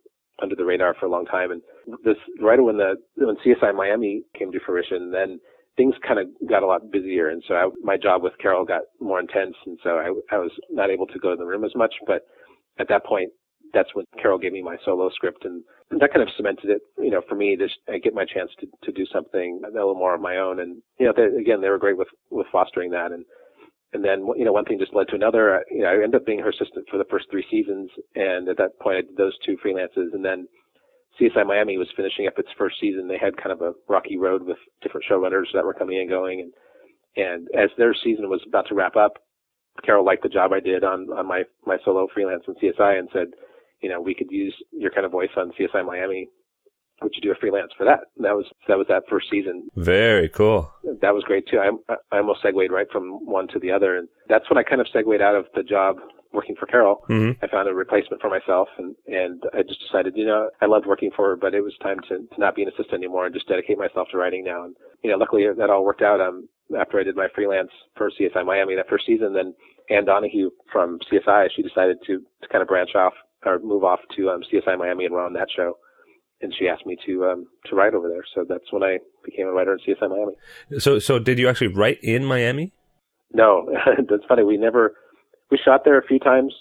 [0.42, 1.62] under the radar for a long time, and
[2.04, 5.38] this right when the when CSI Miami came to fruition, then
[5.76, 8.82] things kind of got a lot busier, and so I, my job with Carol got
[9.00, 11.74] more intense, and so I, I was not able to go to the room as
[11.74, 11.94] much.
[12.06, 12.22] But
[12.78, 13.30] at that point,
[13.72, 17.10] that's when Carol gave me my solo script and, that kind of cemented it, you
[17.10, 20.16] know, for me to I get my chance to, to do something a little more
[20.16, 20.58] of my own.
[20.58, 23.12] And, you know, they, again, they were great with, with fostering that.
[23.12, 23.24] And,
[23.92, 25.64] and then, you know, one thing just led to another.
[25.70, 27.88] You know, I ended up being her assistant for the first three seasons.
[28.16, 30.12] And at that point, I did those two freelances.
[30.12, 30.48] And then
[31.20, 33.08] CSI Miami was finishing up its first season.
[33.08, 36.40] They had kind of a rocky road with different showrunners that were coming and going.
[36.40, 36.52] And,
[37.16, 39.18] and as their season was about to wrap up,
[39.84, 43.08] Carol liked the job I did on, on my, my solo freelance in CSI and
[43.12, 43.28] said,
[43.80, 46.28] you know, we could use your kind of voice on CSI Miami.
[47.02, 48.00] Would you do a freelance for that?
[48.16, 49.68] And that was that was that first season.
[49.76, 50.72] Very cool.
[51.02, 51.58] That was great too.
[51.58, 54.80] I, I almost segued right from one to the other, and that's when I kind
[54.80, 55.96] of segued out of the job
[56.36, 57.02] working for Carol.
[57.08, 57.44] Mm-hmm.
[57.44, 60.86] I found a replacement for myself, and and I just decided, you know, I loved
[60.86, 63.34] working for her, but it was time to to not be an assistant anymore and
[63.34, 64.64] just dedicate myself to writing now.
[64.64, 66.20] And you know, luckily that all worked out.
[66.20, 69.54] Um, after I did my freelance for CSI Miami that first season, then
[69.88, 74.00] Ann Donahue from CSI, she decided to to kind of branch off or move off
[74.16, 75.78] to um, CSI Miami and run that show.
[76.42, 79.46] And she asked me to um, to write over there, so that's when I became
[79.46, 80.34] a writer in CSI Miami.
[80.78, 82.72] So, so did you actually write in Miami?
[83.32, 83.68] No,
[84.08, 84.42] that's funny.
[84.42, 84.94] We never
[85.50, 86.52] we shot there a few times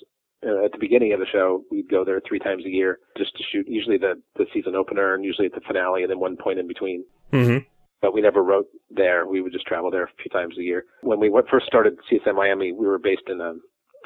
[0.46, 1.64] uh, at the beginning of the show.
[1.72, 3.66] We'd go there three times a year just to shoot.
[3.68, 6.68] Usually the the season opener, and usually at the finale, and then one point in
[6.68, 7.04] between.
[7.32, 7.60] Mm-hmm.
[8.02, 9.26] But we never wrote there.
[9.26, 10.86] We would just travel there a few times a year.
[11.02, 13.62] When we went, first started CSI Miami, we were based in um,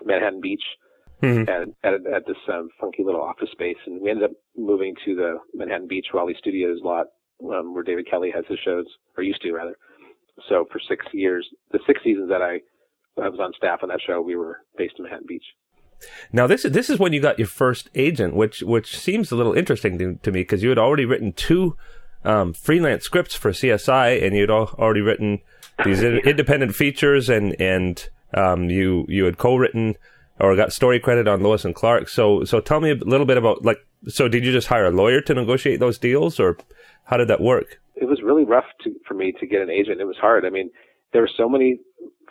[0.05, 0.63] Manhattan Beach,
[1.21, 1.49] Mm-hmm.
[1.49, 3.75] at, at, at this um, funky little office space.
[3.85, 7.07] And we ended up moving to the Manhattan Beach Raleigh Studios lot
[7.43, 8.85] um, where David Kelley has his shows,
[9.17, 9.75] or used to rather.
[10.47, 12.59] So for six years, the six seasons that I,
[13.21, 15.43] I was on staff on that show, we were based in Manhattan Beach.
[16.31, 19.35] Now this is this is when you got your first agent, which which seems a
[19.35, 21.75] little interesting to, to me because you had already written two
[22.23, 25.39] um, freelance scripts for CSI, and you'd al- already written
[25.83, 29.95] these in- independent features, and and um, you you had co-written
[30.39, 32.07] or got story credit on Lois and Clark.
[32.09, 34.91] So so tell me a little bit about like so did you just hire a
[34.91, 36.57] lawyer to negotiate those deals, or
[37.05, 37.81] how did that work?
[37.95, 39.99] It was really rough to, for me to get an agent.
[39.99, 40.45] It was hard.
[40.45, 40.69] I mean,
[41.11, 41.79] there were so many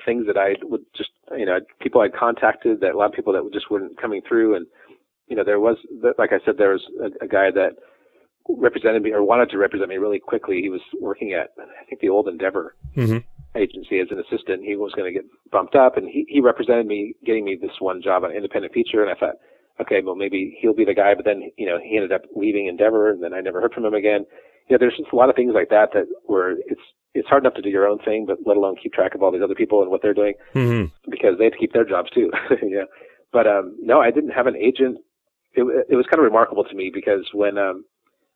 [0.04, 3.32] things that I would just, you know, people I'd contacted that a lot of people
[3.32, 4.56] that just weren't coming through.
[4.56, 4.66] And,
[5.28, 5.76] you know, there was,
[6.18, 7.76] like I said, there was a, a guy that
[8.48, 10.61] represented me or wanted to represent me really quickly.
[10.62, 13.18] He was working at, I think the old Endeavor Mm-hmm.
[13.56, 14.64] agency as an assistant.
[14.64, 17.70] He was going to get bumped up and he, he represented me getting me this
[17.78, 19.02] one job on independent feature.
[19.02, 19.37] And I thought,
[19.80, 21.14] okay, well, maybe he'll be the guy.
[21.14, 23.84] But then, you know, he ended up leaving Endeavor and then I never heard from
[23.84, 24.26] him again.
[24.70, 26.81] Know, there's just a lot of things like that that where it's,
[27.14, 29.33] it's hard enough to do your own thing, but let alone keep track of all
[29.33, 31.11] these other people and what they're doing Mm-hmm.
[31.11, 32.31] because they have to keep their jobs too.
[32.62, 32.85] yeah.
[33.33, 34.98] But, um, no, I didn't have an agent.
[35.54, 37.85] It, it was kind of remarkable to me because when, um,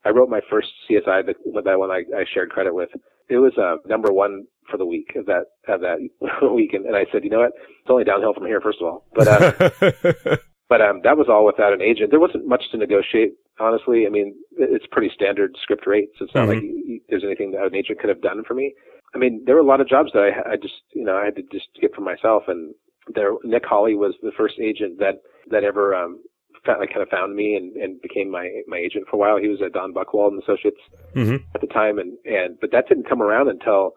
[0.04, 2.88] I wrote my first CSI, the, that one I, I shared credit with,
[3.28, 5.98] it was, uh, number one for the week of that, of that
[6.54, 6.72] week.
[6.72, 7.52] And, and I said, you know what?
[7.56, 9.06] It's only downhill from here, first of all.
[9.14, 9.52] But, uh,
[10.68, 12.10] but um, that was all without an agent.
[12.10, 14.06] There wasn't much to negotiate, honestly.
[14.06, 16.12] I mean, it's pretty standard script rates.
[16.20, 16.48] It's not Mhm.
[16.48, 18.74] like you- there's anything that an agent could have done for me.
[19.14, 21.24] I mean, there were a lot of jobs that I, I just, you know, I
[21.26, 22.48] had to just get for myself.
[22.48, 22.74] And
[23.14, 26.20] there, Nick Hawley was the first agent that that ever um,
[26.64, 29.38] found, like, kind of found me and, and became my my agent for a while.
[29.38, 30.80] He was at Don Buchwald and Associates
[31.14, 31.36] mm-hmm.
[31.54, 33.94] at the time, and and but that didn't come around until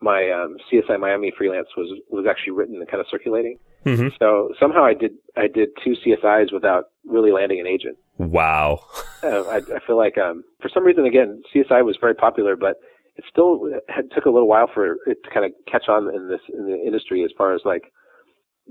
[0.00, 3.58] my um, CSI Miami freelance was was actually written and kind of circulating.
[3.84, 4.08] Mm-hmm.
[4.18, 7.96] So somehow I did I did two CSIs without really landing an agent.
[8.18, 8.80] Wow.
[9.22, 12.76] Uh, I, I feel like um, for some reason again CSI was very popular, but
[13.16, 16.28] it still had, took a little while for it to kind of catch on in
[16.28, 17.92] this in the industry as far as like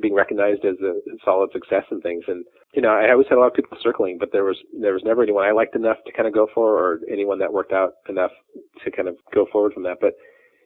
[0.02, 2.24] being recognized as a solid success and things.
[2.28, 4.94] And you know I always had a lot of people circling, but there was there
[4.94, 7.74] was never anyone I liked enough to kind of go for, or anyone that worked
[7.74, 8.32] out enough
[8.84, 9.98] to kind of go forward from that.
[10.02, 10.14] But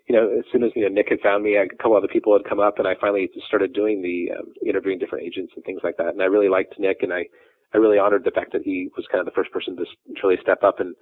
[0.08, 2.34] you know, as soon as you know Nick had found me, a couple other people
[2.34, 5.82] had come up, and I finally started doing the um, interviewing different agents and things
[5.84, 6.10] like that.
[6.10, 7.26] And I really liked Nick, and I
[7.74, 9.86] I really honored the fact that he was kind of the first person to
[10.18, 10.96] truly step up and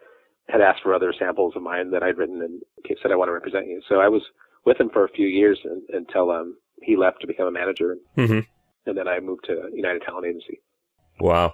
[0.49, 2.61] had asked for other samples of mine that I'd written and
[3.01, 3.81] said I want to represent you.
[3.87, 4.21] So I was
[4.65, 7.95] with him for a few years and, until um, he left to become a manager,
[8.17, 8.39] Mm-hmm.
[8.85, 10.61] and then I moved to United Talent Agency.
[11.19, 11.53] Wow.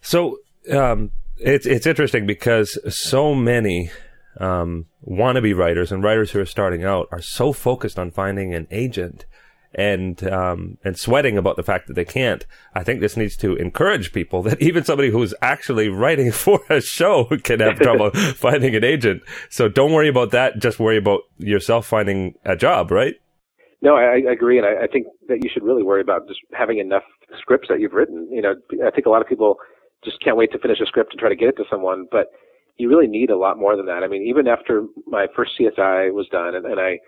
[0.00, 0.38] So
[0.70, 3.90] um, it's it's interesting because so many
[4.38, 8.66] um, wannabe writers and writers who are starting out are so focused on finding an
[8.70, 9.26] agent
[9.74, 12.46] and um, and sweating about the fact that they can't.
[12.74, 16.80] I think this needs to encourage people that even somebody who's actually writing for a
[16.80, 19.22] show can have trouble finding an agent.
[19.50, 20.58] So don't worry about that.
[20.58, 23.14] Just worry about yourself finding a job, right?
[23.80, 26.38] No, I, I agree, and I, I think that you should really worry about just
[26.52, 27.02] having enough
[27.40, 28.28] scripts that you've written.
[28.30, 28.54] You know,
[28.86, 29.56] I think a lot of people
[30.04, 32.28] just can't wait to finish a script and try to get it to someone, but
[32.76, 34.02] you really need a lot more than that.
[34.04, 36.98] I mean, even after my first CSI was done, and, and I,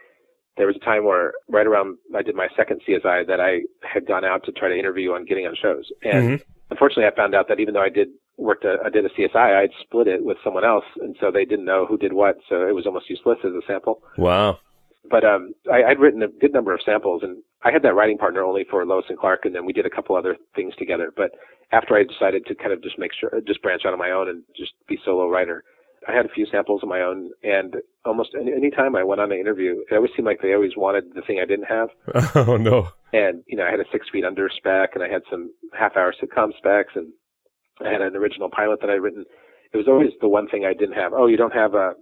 [0.57, 4.07] there was a time where right around I did my second CSI that I had
[4.07, 7.49] gone out to try to interview on getting on shows, and unfortunately, I found out
[7.49, 10.39] that even though I did worked, a, I did a CSI, I'd split it with
[10.43, 13.39] someone else, and so they didn't know who did what, so it was almost useless
[13.45, 14.03] as a sample.
[14.19, 14.59] Wow.
[15.11, 18.19] But um, I, I'd written a good number of samples, and I had that writing
[18.19, 21.13] partner only for Lois and Clark, and then we did a couple other things together.
[21.15, 21.33] But
[21.73, 24.29] after I decided to kind of just make sure, just branch out on my own
[24.29, 25.63] and just be solo writer,
[26.09, 29.21] I had a few samples of my own, and almost any, any time I went
[29.21, 31.89] on an interview, it always seemed like they always wanted the thing I didn't have.
[32.37, 32.89] Oh no!
[33.13, 36.15] And you know, I had a six feet under spec, and I had some half-hour
[36.21, 37.13] sitcom specs, and
[37.85, 39.25] I had an original pilot that I'd written.
[39.73, 41.13] It was always the one thing I didn't have.
[41.13, 41.95] Oh, you don't have a,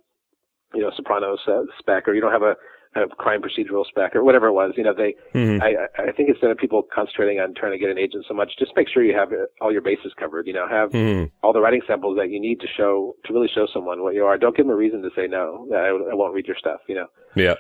[0.75, 2.57] you know, Sopranos uh, spec, or you don't have a
[2.95, 4.73] of crime procedural spec or whatever it was.
[4.77, 5.63] You know, they, Mhm.
[5.63, 8.53] I, I think instead of people concentrating on trying to get an agent so much,
[8.59, 10.47] just make sure you have all your bases covered.
[10.47, 11.31] You know, have Mhm.
[11.43, 14.25] all the writing samples that you need to show, to really show someone what you
[14.27, 14.37] are.
[14.37, 15.67] Don't give them a reason to say no.
[15.73, 16.81] I, I won't read your stuff.
[16.87, 17.07] You know.
[17.35, 17.55] Yeah.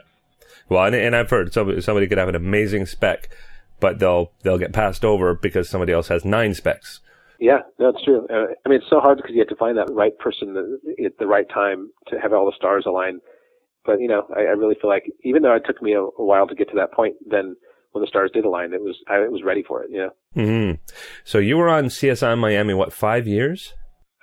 [0.68, 3.28] Well, and, and I've heard somebody, somebody could have an amazing spec,
[3.80, 7.00] but they'll they'll get passed over because somebody else has nine specs.
[7.38, 8.24] Yeah, no, true.
[8.30, 11.18] Uh, I mean, it's so hard because you have to find that right person at
[11.18, 13.20] the right time to have all the stars align.
[13.84, 16.24] But you know, I, I really feel like even though it took me a, a
[16.24, 17.56] while to get to that point, then
[17.92, 19.90] when the stars did align, it was I was ready for it.
[19.90, 20.72] You know, hmm
[21.24, 23.74] So you were on CSI Miami what five years?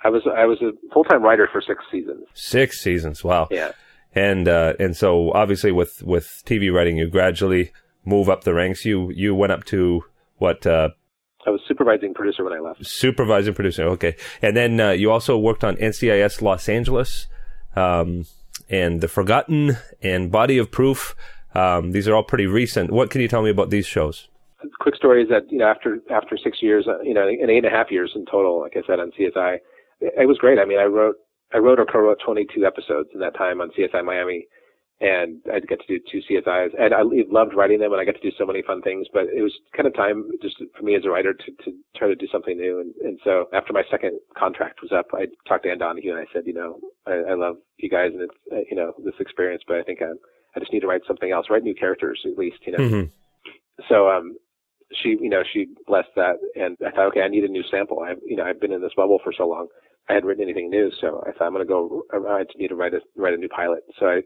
[0.02, 2.24] I was I was a full time writer for six seasons.
[2.34, 3.22] Six seasons.
[3.22, 3.48] Wow.
[3.50, 3.72] Yeah,
[4.14, 7.70] And uh, and so obviously with with TV writing, you gradually
[8.04, 8.84] move up the ranks.
[8.86, 10.02] You you went up to
[10.38, 10.88] what uh,
[11.46, 12.84] I was supervising producer when I left.
[12.86, 13.84] supervising producer.
[13.88, 17.26] Okay, and then uh, you also worked on NCIS Los Angeles,
[17.76, 18.24] um,
[18.68, 21.14] and The Forgotten, and Body of Proof.
[21.54, 22.90] Um, these are all pretty recent.
[22.90, 24.28] What can you tell me about these shows?
[24.78, 27.64] quick story is that you know after after six years, uh, you know, and eight
[27.64, 29.56] and a half years in total, like I said on CSI,
[30.00, 30.58] it, it was great.
[30.58, 31.16] I mean, I wrote
[31.52, 34.46] I wrote or co-wrote 22 episodes in that time on CSI Miami,
[35.00, 38.20] and I got to do two CSIs, and I loved writing them, and I got
[38.20, 39.06] to do so many fun things.
[39.12, 42.08] But it was kind of time just for me as a writer to to try
[42.08, 45.64] to do something new, and and so after my second contract was up, I talked
[45.64, 48.34] to Ann Donahue and I said, you know, I, I love you guys and it's
[48.52, 50.12] uh, you know this experience, but I think I
[50.56, 52.88] I just need to write something else, write new characters at least, you know.
[52.88, 53.06] Hmm
[53.88, 54.36] so um
[54.92, 58.00] she you know she blessed that and i thought okay i need a new sample.
[58.00, 59.68] I've you know i've been in this bubble for so long.
[60.08, 62.74] I hadn't written anything new so i thought i'm going to go i need to
[62.74, 63.84] write a write a new pilot.
[63.98, 64.20] So i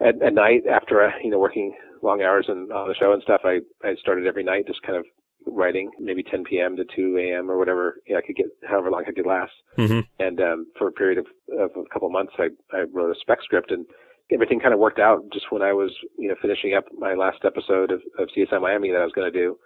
[0.00, 3.22] at, at night after uh, you know working long hours and on the show and
[3.22, 5.04] stuff i i started every night just kind of
[5.46, 6.76] writing maybe 10 p.m.
[6.76, 7.50] to 2 a.m.
[7.50, 10.66] or whatever you know, I could get however long I could last hmm and um,
[10.76, 11.26] for a period of,
[11.58, 13.86] of a couple of months, I, I wrote a spec script, and
[14.32, 17.38] everything kind of worked out just when I was, you know, finishing up my last
[17.44, 19.56] episode of, of CSI Miami that I was going to do,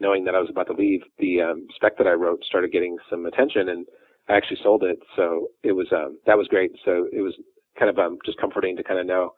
[0.00, 1.00] knowing that I was about to leave.
[1.18, 3.86] The um, spec that I wrote started getting some attention, and
[4.28, 6.72] I actually sold it, so it was um, that was great.
[6.84, 7.34] So it was
[7.78, 9.32] kind of um, just comforting to kind of know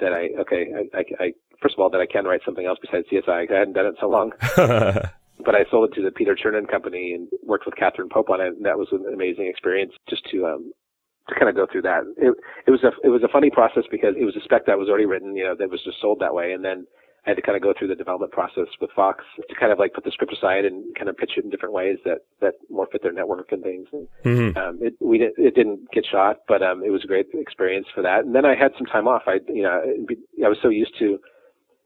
[0.00, 2.78] that I okay, I, I, I first of all that I can write something else
[2.80, 3.50] besides CSI.
[3.50, 4.32] I hadn't done it in so long
[5.44, 8.40] but I sold it to the Peter Chernin company and worked with Katherine Pope on
[8.40, 10.72] it, and that was an amazing experience just to um
[11.28, 12.02] to kind of go through that.
[12.16, 12.34] It
[12.66, 14.88] it was a it was a funny process because it was a spec that was
[14.88, 16.86] already written, you know, that was just sold that way, and then
[17.26, 19.78] I had to kind of go through the development process with Fox to kind of
[19.78, 22.54] like put the script aside and kind of pitch it in different ways that that
[22.70, 23.88] more fit their network and things.
[23.92, 27.08] And, hmm um, it we didn't it didn't get shot, but um, it was a
[27.08, 28.24] great experience for that.
[28.24, 29.22] And then I had some time off.
[29.26, 29.80] I you know
[30.44, 31.18] I was so used to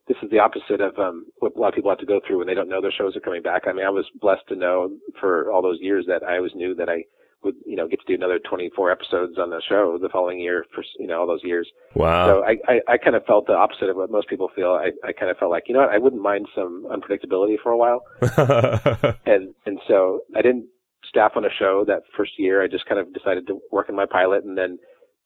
[0.08, 2.38] this is the opposite of um, what a lot of people have to go through
[2.38, 3.62] when they don't know their shows are coming back.
[3.66, 6.74] I mean, I was blessed to know for all those years that I always knew
[6.74, 7.04] that I
[7.42, 10.64] would, you know, get to do another 24 episodes on the show the following year
[10.74, 11.68] for, you know, all those years.
[11.94, 12.26] Wow.
[12.26, 14.72] So I, I, I kind of felt the opposite of what most people feel.
[14.72, 17.72] I, I kind of felt like, you know what, I wouldn't mind some unpredictability for
[17.72, 18.02] a while.
[19.26, 20.66] And, and so I didn't
[21.08, 22.62] staff on a show that first year.
[22.62, 24.78] I just kind of decided to work on my pilot and then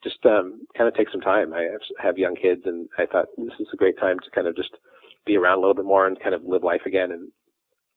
[0.02, 1.52] just um, kind of take some time.
[1.52, 1.68] I
[2.02, 4.70] have, young kids, and I thought this is a great time to kind of just
[5.26, 7.10] be around a little bit more and kind of live life again.
[7.10, 7.30] And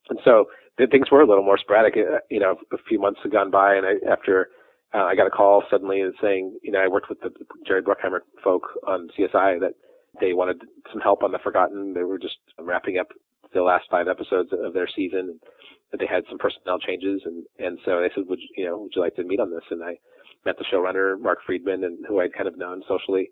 [0.10, 0.46] and so
[0.92, 1.96] things were a little more sporadic.
[1.98, 4.50] Uh, You know, a few months had gone by, and I, after
[4.94, 7.32] uh, I got a call suddenly saying, you know, I worked with the
[7.66, 9.74] Jerry Bruckheimer folk on CSI that
[10.22, 10.62] they wanted
[10.92, 11.94] some help on The Forgotten.
[11.94, 13.08] They were just wrapping up
[13.54, 15.40] the last five episodes of their season.
[15.92, 18.78] That they had some personnel changes, and and so they said, would you, you know,
[18.78, 19.64] would you like to meet on this?
[19.72, 19.96] And I
[20.46, 23.30] met the showrunner Mark Friedman, and who I'd kind of known socially,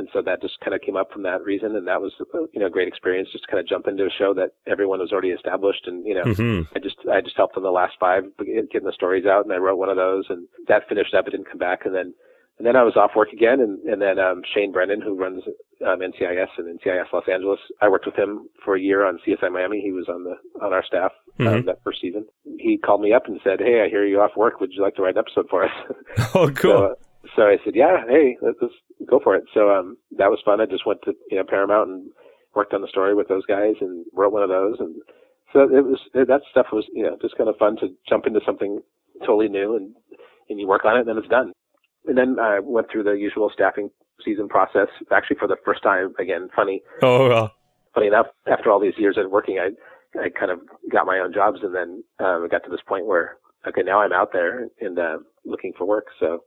[0.00, 2.40] and so that just kind of came up from that reason, and that was uh,
[2.52, 4.98] you know a great experience just to kind of jump into a show that everyone
[4.98, 7.94] was already established, and you know hmm I just I just helped on the last
[8.00, 11.28] five getting the stories out, and I wrote one of those, and that finished up.
[11.28, 12.14] It didn't come back, and then
[12.58, 15.42] and then I was off work again, and and then um, Shane Brennan, who runs
[15.86, 19.52] um, NCIS and NCIS Los Angeles, I worked with him for a year on CSI
[19.52, 19.80] Miami.
[19.80, 21.64] He was on the on our staff um, Mhm.
[21.66, 22.26] that first season.
[22.58, 24.60] He called me up and said, "Hey, I hear you off work.
[24.60, 25.72] Would you like to write an episode for us?"
[26.34, 26.72] Oh, cool.
[26.72, 26.96] So,
[27.36, 28.58] so I said, yeah, hey, let's
[29.08, 29.44] go for it.
[29.54, 30.60] So um, that was fun.
[30.60, 32.10] I just went to you know Paramount and
[32.54, 34.96] worked on the story with those guys and wrote one of those and
[35.52, 38.40] So it was that stuff was you know just kind of fun to jump into
[38.44, 38.80] something
[39.20, 39.94] totally new and
[40.48, 41.52] and you work on it and then it's done.
[42.06, 43.90] And then I went through the usual staffing
[44.24, 44.88] season process.
[45.12, 46.82] Actually, for the first time, again, funny.
[47.02, 47.54] Oh, well.
[47.94, 49.70] Funny enough, after all these years of working, I
[50.18, 53.06] I kind of got my own jobs, and then um, I got to this point
[53.06, 53.36] where
[53.66, 56.06] okay, now I'm out there and uh, looking for work.
[56.18, 56.44] So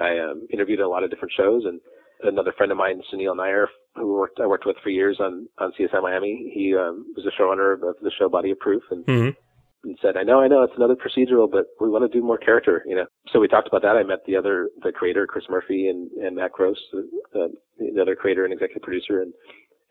[0.00, 1.80] I um, interviewed a lot of different shows, and
[2.22, 5.72] another friend of mine, Sunil Nair, who worked I worked with for years on on
[5.78, 6.50] CSI Miami.
[6.54, 9.88] He um, was the showrunner of the show Body of Proof, and, mm-hmm.
[9.88, 12.38] and said, "I know, I know, it's another procedural, but we want to do more
[12.38, 13.96] character." You know, so we talked about that.
[13.96, 17.48] I met the other the creator, Chris Murphey, and and Matt Gross, uh,
[17.78, 19.32] the other creator and executive producer, and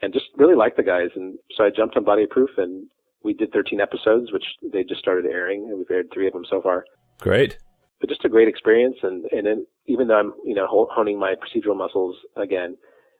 [0.02, 1.10] and just really liked the guys.
[1.16, 2.88] And so I jumped on Body of Proof, and
[3.24, 6.46] we did 13 episodes, which they just started airing, and we've aired three of them
[6.50, 6.86] so far.
[7.20, 7.58] Great.
[8.00, 11.36] But just a great experience, and and then even though I'm you know honing my
[11.36, 12.76] procedural muscles again,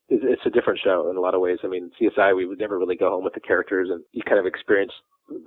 [0.10, 1.60] it's a different show in a lot of ways.
[1.64, 4.40] I mean, CSI we would never really go home with the characters, and you kind
[4.40, 4.92] of experience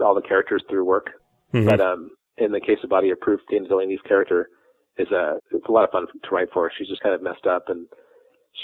[0.01, 1.11] all the characters through work.
[1.55, 1.69] Mm-hmm.
[1.69, 4.49] But um, in the case of Body of Proof, Dana Delany's character
[4.97, 6.71] is a it's a lot of fun to write for.
[6.77, 7.87] She's just kind of messed up, and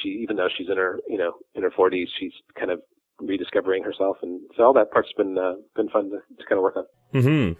[0.02, 2.80] she even though she's in her you know in her 40s, she's kind of
[3.20, 6.62] rediscovering herself, and so all that part's been uh, been fun to, to kind of
[6.62, 6.84] work on.
[7.12, 7.52] Hmm.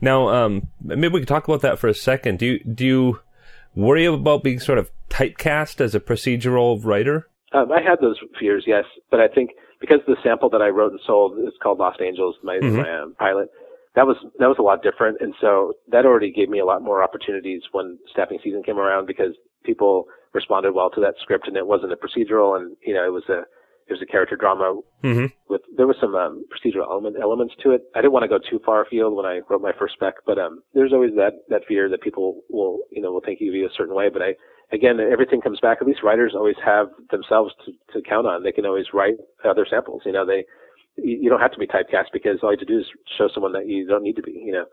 [0.00, 2.38] Now, um, maybe we could talk about that for a second.
[2.38, 3.20] Do you do you
[3.74, 7.28] worry about being sort of typecast as a procedural writer?
[7.52, 9.50] Um, I had those fears, yes, but I think
[9.80, 12.82] because the sample that I wrote and sold is called Lost Angels, my, Mhm.
[12.82, 13.48] my um, pilot,
[13.94, 16.82] that was that was a lot different, and so that already gave me a lot
[16.82, 19.34] more opportunities when staffing season came around because
[19.64, 23.12] people responded well to that script, and it wasn't a procedural, and you know it
[23.12, 23.42] was a
[23.90, 25.26] was a character drama Mm-hmm.
[25.48, 27.82] with there was some um, procedural element elements to it.
[27.94, 30.36] I didn't want to go too far afield when I wrote my first spec, but
[30.36, 33.64] um, there's always that that fear that people will you know will think of you
[33.64, 34.08] a certain way.
[34.08, 34.34] But I
[34.72, 35.78] again everything comes back.
[35.80, 38.42] At least writers always have themselves to, to count on.
[38.42, 39.14] They can always write
[39.48, 40.02] other samples.
[40.04, 40.44] You know they
[40.96, 42.86] you you don't have to be typecast because all you have to do is
[43.16, 44.32] show someone that you don't need to be.
[44.32, 44.64] You know.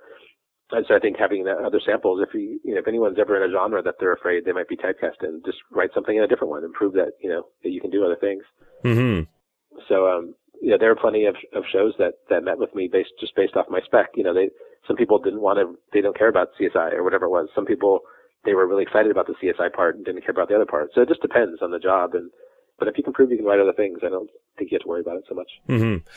[0.75, 3.41] And so I think having the other samples, if you, you know, if anyone's ever
[3.41, 6.23] in a genre that they're afraid they might be typecast in, just write something in
[6.23, 8.43] a different one and prove that, you know, that you can do other things.
[8.83, 9.23] Mm-hmm.
[9.87, 12.89] So, um, you know, there are plenty of, of shows that, that met with me
[12.91, 14.09] based, just based off my spec.
[14.15, 14.49] You know, they,
[14.85, 17.47] some people didn't want to, they don't care about CSI or whatever it was.
[17.55, 18.01] Some people,
[18.43, 20.89] they were really excited about the CSI part and didn't care about the other part.
[20.93, 22.15] So it just depends on the job.
[22.15, 22.29] And,
[22.77, 24.83] but if you can prove you can write other things, I don't think you have
[24.83, 25.49] to worry about it so much.
[25.69, 26.07] Mm-hmm.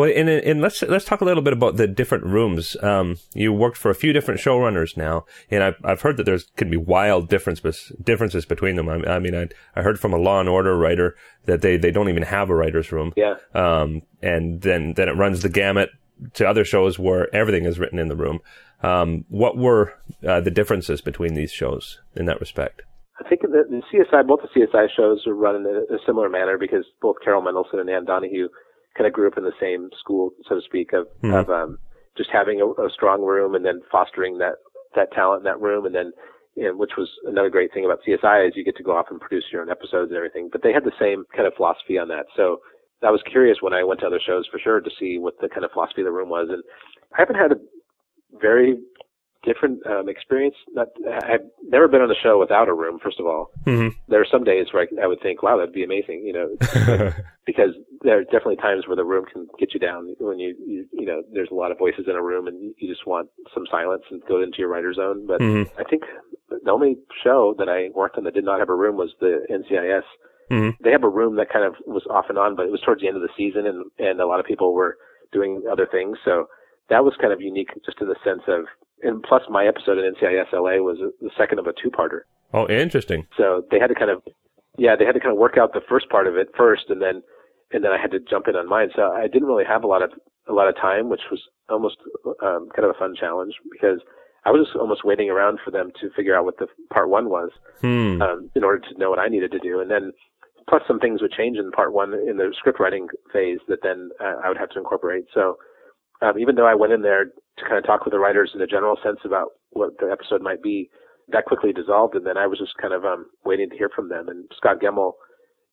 [0.00, 2.76] Well, and, and let's let's talk a little bit about the different rooms.
[2.82, 6.44] Um, you worked for a few different showrunners now, and I've I've heard that there's
[6.56, 8.88] could be wild differences differences between them.
[8.88, 11.90] I, I mean, I I heard from a Law and Order writer that they they
[11.90, 13.12] don't even have a writers' room.
[13.16, 13.34] Yeah.
[13.54, 15.90] Um, and then then it runs the gamut
[16.34, 18.40] to other shows where everything is written in the room.
[18.82, 19.94] Um, what were
[20.26, 22.82] uh, the differences between these shows in that respect?
[23.18, 26.28] I think the, the CSI, both the CSI shows are run in a, a similar
[26.28, 28.48] manner because both Carol Mendelsohn and Ann Donahue
[28.96, 31.34] kind of grew up in the same school, so to speak, of, Mhm.
[31.34, 31.78] of um,
[32.16, 34.56] just having a, a strong room and then fostering that
[34.94, 36.12] that talent in that room, and then
[36.56, 39.20] and which was another great thing about CSI is you get to go off and
[39.20, 40.48] produce your own episodes and everything.
[40.50, 42.60] But they had the same kind of philosophy on that, so
[43.02, 45.48] I was curious when I went to other shows for sure to see what the
[45.50, 46.62] kind of philosophy of the room was, and
[47.12, 47.56] I haven't had a
[48.40, 48.78] very
[49.44, 50.56] different um, experience.
[50.72, 52.98] Not, I've never been on a show without a room.
[53.02, 53.98] First of all, Mm-hmm.
[54.08, 56.54] there are some days where I, I would think, wow, that'd be amazing, you know,
[57.46, 57.70] because
[58.02, 61.04] there are definitely times where the room can get you down when you, you, you
[61.04, 64.02] know, there's a lot of voices in a room and you just want some silence
[64.10, 65.26] and go into your writer zone.
[65.26, 65.80] But mm-hmm.
[65.80, 66.04] I think
[66.48, 69.44] the only show that I worked on that did not have a room was the
[69.50, 70.02] NCIS.
[70.50, 70.76] Mhm.
[70.80, 73.00] They have a room that kind of was off and on, but it was towards
[73.00, 74.96] the end of the season and, and a lot of people were
[75.32, 76.18] doing other things.
[76.24, 76.46] So
[76.88, 78.66] that was kind of unique just in the sense of,
[79.02, 82.20] and plus my episode in NCIS LA was the second of a two-parter.
[82.54, 83.26] Oh, interesting.
[83.36, 84.22] So they had to kind of,
[84.78, 87.02] yeah, they had to kind of work out the first part of it first, and
[87.02, 87.22] then,
[87.72, 88.90] and then I had to jump in on mine.
[88.94, 90.10] So I didn't really have a lot of
[90.48, 91.96] a lot of time, which was almost
[92.40, 93.98] um, kind of a fun challenge because
[94.44, 97.28] I was just almost waiting around for them to figure out what the part one
[97.28, 98.22] was Hmm.
[98.22, 100.12] um, in order to know what I needed to do, and then
[100.68, 104.10] plus some things would change in part one in the script writing phase that then
[104.20, 105.24] uh, I would have to incorporate.
[105.34, 105.58] So
[106.22, 108.60] um, even though I went in there to kind of talk with the writers in
[108.60, 110.90] a general sense about what the episode might be,
[111.28, 114.08] that quickly dissolved, and then I was just kind of um, waiting to hear from
[114.08, 114.28] them.
[114.28, 115.12] And Scott Gemmill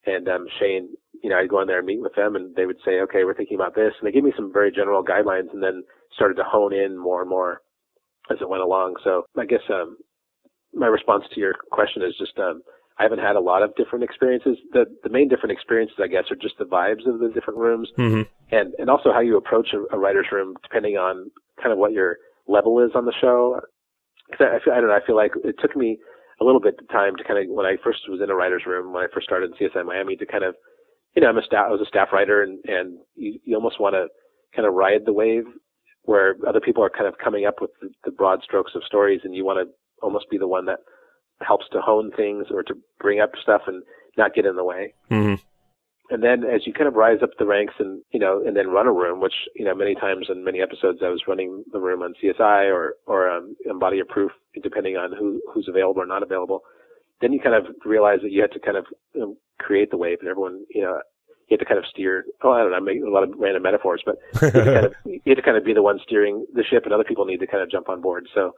[0.05, 0.89] and um, Shane,
[1.21, 3.23] you know, I'd go in there and meet with them, and they would say, "Okay,
[3.23, 5.83] we're thinking about this," and they gave me some very general guidelines, and then
[6.15, 7.61] started to hone in more and more
[8.31, 8.95] as it went along.
[9.03, 9.97] So I guess um,
[10.73, 12.61] my response to your question is just um,
[12.99, 14.57] I haven't had a lot of different experiences.
[14.71, 17.89] The the main different experiences, I guess, are just the vibes of the different rooms,
[17.97, 18.27] Mhm.
[18.51, 21.31] and and also how you approach a, a writer's room, depending on
[21.61, 22.17] kind of what your
[22.47, 23.59] level is on the show.
[24.31, 24.95] 'Cause I, I, feel, I don't know.
[24.95, 25.97] I feel like it took me
[26.41, 28.65] a little bit of time to kind of when I first was in a writer's
[28.65, 30.55] room when I first started in CSI Miami to kind of,
[31.15, 33.79] you know, I'm a staff, I was a staff writer, and and you you almost
[33.79, 34.07] want to
[34.55, 35.45] kind of ride the wave
[36.03, 39.21] where other people are kind of coming up with the, the broad strokes of stories,
[39.23, 40.79] and you want to almost be the one that
[41.43, 43.83] helps to hone things or to bring up stuff and
[44.17, 44.93] not get in the way.
[45.09, 45.35] Mm-hmm.
[46.09, 48.67] And then as you kind of rise up the ranks and, you know, and then
[48.67, 51.79] run a room, which, you know, many times in many episodes I was running the
[51.79, 54.31] room on CSI or, or um, Body of Proof,
[54.61, 56.61] depending on who, who's available or not available.
[57.21, 59.97] Then you kind of realize that you had to kind of you know, create the
[59.97, 60.99] wave and everyone, you know,
[61.47, 62.25] you had to kind of steer.
[62.43, 64.73] Oh, I don't know, I'm making a lot of random metaphors, but you had, to
[64.73, 67.03] kind of, you had to kind of be the one steering the ship, and other
[67.03, 68.27] people need to kind of jump on board.
[68.33, 68.53] So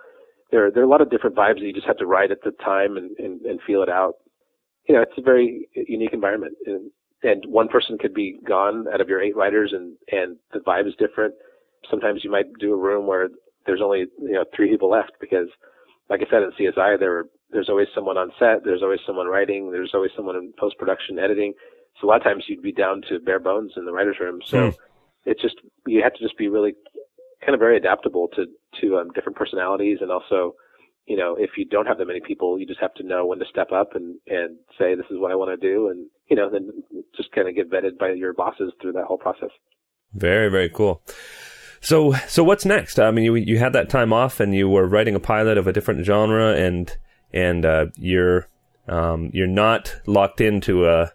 [0.51, 2.43] there, there are a lot of different vibes that you just have to ride at
[2.43, 4.15] the time and, and, and feel it out.
[4.87, 6.91] You know, it's a very unique environment, and,
[7.23, 10.87] and one person could be gone out of your eight writers, and and the vibe
[10.87, 11.33] is different.
[11.89, 13.29] Sometimes you might do a room where
[13.65, 15.47] there's only you know three people left because,
[16.07, 19.71] like I said in CSI, there there's always someone on set, there's always someone writing,
[19.71, 21.55] there's always someone in post production editing
[21.99, 24.41] so a lot of times you'd be down to bare bones in the writers' room.
[24.45, 24.75] So mm.
[25.25, 25.55] it's just
[25.87, 26.73] you have to just be really
[27.45, 28.45] kind of very adaptable to
[28.81, 30.55] to um, different personalities, and also,
[31.05, 33.39] you know, if you don't have that many people, you just have to know when
[33.39, 36.35] to step up and and say this is what I want to do, and you
[36.35, 36.71] know, then
[37.15, 39.51] just kind of get vetted by your bosses through that whole process.
[40.13, 41.01] Very very cool.
[41.81, 42.99] So so what's next?
[42.99, 45.67] I mean, you you had that time off, and you were writing a pilot of
[45.67, 46.95] a different genre, and
[47.31, 48.47] and uh, you're
[48.87, 51.11] um, you're not locked into a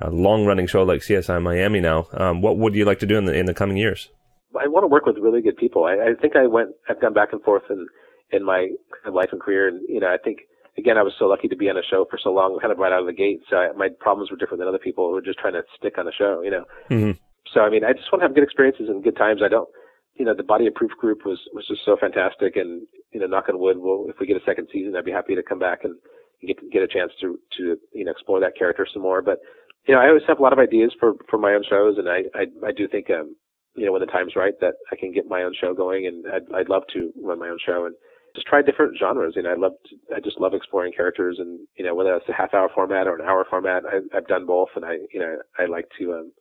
[0.00, 2.08] a long running show like CSI Miami now.
[2.12, 4.10] Um, what would you like to do in the in the coming years?
[4.56, 5.84] I want to work with really good people.
[5.84, 7.86] I, I think I went, I've gone back and forth in
[8.30, 8.68] in my
[9.10, 10.40] life and career, and you know, I think
[10.78, 12.78] again, I was so lucky to be on a show for so long, kind of
[12.78, 13.40] right out of the gate.
[13.48, 15.98] So I, my problems were different than other people who were just trying to stick
[15.98, 16.64] on a show, you know.
[16.90, 17.12] Mm-hmm.
[17.52, 19.40] So I mean, I just want to have good experiences and good times.
[19.44, 19.68] I don't,
[20.14, 23.26] you know, the Body of Proof group was was just so fantastic, and you know,
[23.26, 25.58] knock on wood, we'll, if we get a second season, I'd be happy to come
[25.58, 25.94] back and
[26.46, 29.22] get get a chance to to you know explore that character some more.
[29.22, 29.38] But
[29.86, 32.08] you know, I always have a lot of ideas for for my own shows, and
[32.08, 33.36] I I, I do think um
[33.74, 36.24] you know when the time's right that I can get my own show going, and
[36.32, 37.94] I'd I'd love to run my own show and
[38.34, 39.34] just try different genres.
[39.36, 42.28] You know, I love to, I just love exploring characters, and you know whether it's
[42.28, 45.20] a half hour format or an hour format, I, I've done both, and I you
[45.20, 46.32] know I like to um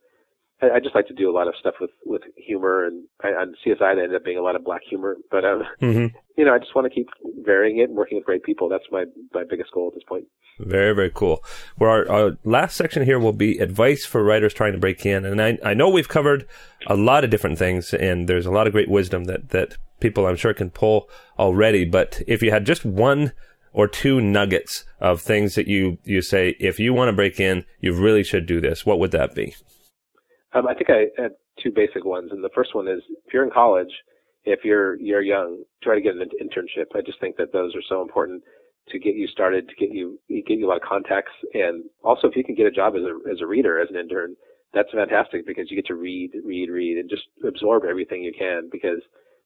[0.62, 3.30] I, I just like to do a lot of stuff with with humor, and I,
[3.30, 5.18] on CSI it ended up being a lot of black humor.
[5.32, 6.16] But um, mm-hmm.
[6.38, 7.08] you know, I just want to keep
[7.46, 8.70] varying it and working with great people.
[8.70, 10.26] That's my my biggest goal at this point.
[10.60, 11.44] Very very cool.
[11.80, 15.26] Well, our, our last section here will be advice for writers trying to break in,
[15.26, 16.48] and I I know we've covered
[16.88, 20.28] a lot of different things, and there's a lot of great wisdom that that people
[20.28, 21.86] I'm sure can pull already.
[21.86, 23.34] But if you had just one
[23.74, 27.66] or two nuggets of things that you you say if you want to break in,
[27.80, 29.56] you really should do this, what would that be?
[30.54, 31.32] Um, I think I had
[31.62, 33.92] two basic ones, and the first one is if you're in college,
[34.46, 36.96] if you're you're young, try to get an internship.
[36.96, 38.44] I just think that those are so important
[38.90, 42.28] to get you started, to get you get you a lot of contacts, and also
[42.28, 44.36] if you can get a job as a as a reader as an intern,
[44.74, 48.70] that's fantastic because you get to read, read, read, and just absorb everything you can.
[48.72, 49.02] Because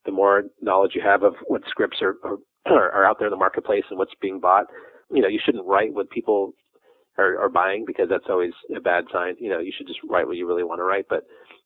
[0.05, 3.37] the more knowledge you have of what scripts are are, are out there in the
[3.37, 4.65] marketplace and what's being bought,
[5.11, 6.53] you know, you shouldn't write what people
[7.17, 9.35] are, are buying because that's always a bad sign.
[9.39, 11.05] You know, you should just write what you really want to write.
[11.09, 11.23] But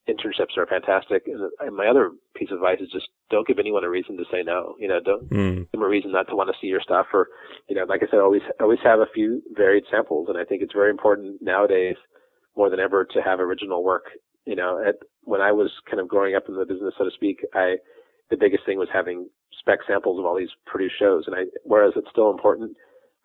[0.08, 1.26] internships are fantastic.
[1.26, 4.42] And, my other piece of advice is just don't give anyone a reason to say
[4.42, 4.74] no.
[4.78, 5.56] You know, don't mm.
[5.56, 7.06] give them a reason not to want to see your stuff.
[7.12, 7.28] Or,
[7.68, 10.28] you know, like I said, always always have a few varied samples.
[10.28, 11.96] And I think it's very important nowadays
[12.56, 14.04] more than ever to have original work.
[14.44, 17.10] You know, at, when I was kind of growing up in the business, so to
[17.14, 17.76] speak, I
[18.30, 19.28] the biggest thing was having
[19.58, 21.24] spec samples of all these produced shows.
[21.26, 22.76] And I, whereas it's still important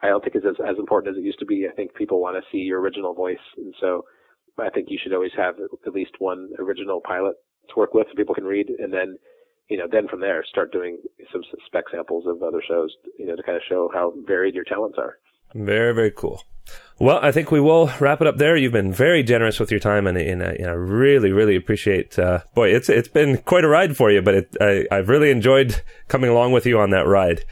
[0.01, 1.67] I don't think it's as, as important as it used to be.
[1.69, 4.05] I think people want to see your original voice, and so
[4.59, 7.35] I think you should always have at least one original pilot
[7.69, 9.17] to work with, so people can read, and then
[9.69, 10.97] you know, then from there start doing
[11.31, 14.63] some spec samples of other shows, you know, to kind of show how varied your
[14.63, 15.17] talents are.
[15.53, 16.41] Very, very cool.
[16.99, 18.57] Well, I think we will wrap it up there.
[18.57, 22.17] You've been very generous with your time, and, and, I, and I really, really appreciate.
[22.17, 25.31] Uh, boy, it's it's been quite a ride for you, but it, I, I've really
[25.31, 27.45] enjoyed coming along with you on that ride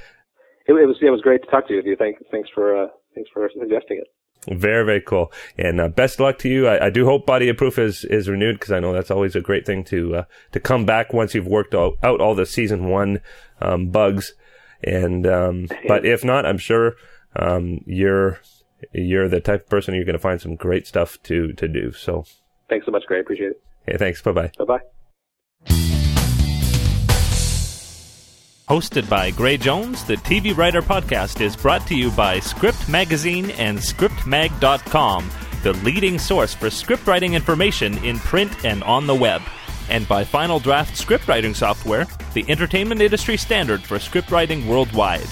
[0.67, 1.81] it, it was it was great to talk to you.
[1.83, 4.07] you Thanks thanks for uh, thanks for suggesting it.
[4.47, 5.31] Very, very cool.
[5.57, 6.67] And uh, best luck to you.
[6.67, 9.35] I, I, do hope Body of Proof is, is renewed because I know that's always
[9.35, 12.45] a great thing to uh, to come back once you've worked all, out all the
[12.45, 13.21] season one
[13.61, 14.33] um, bugs.
[14.83, 16.93] And um, but if not, I'm sure
[17.35, 18.39] um, you're
[18.93, 21.91] you're the type of person you're going to find some great stuff to to do.
[21.91, 22.25] So
[22.69, 23.21] thanks so much, Gray.
[23.21, 23.63] Appreciate it.
[23.87, 24.21] Hey, thanks.
[24.21, 24.51] Bye bye.
[24.59, 24.79] Bye
[25.67, 26.04] bye.
[28.67, 33.51] Hosted by Gray Jones, the TV Writer Podcast is brought to you by Script Magazine
[33.51, 35.29] and ScriptMag.com,
[35.61, 39.43] the leading source for scriptwriting information in print and on the web.
[39.87, 45.27] And by Final Draft Scriptwriting Software, the entertainment industry standard for scriptwriting worldwide.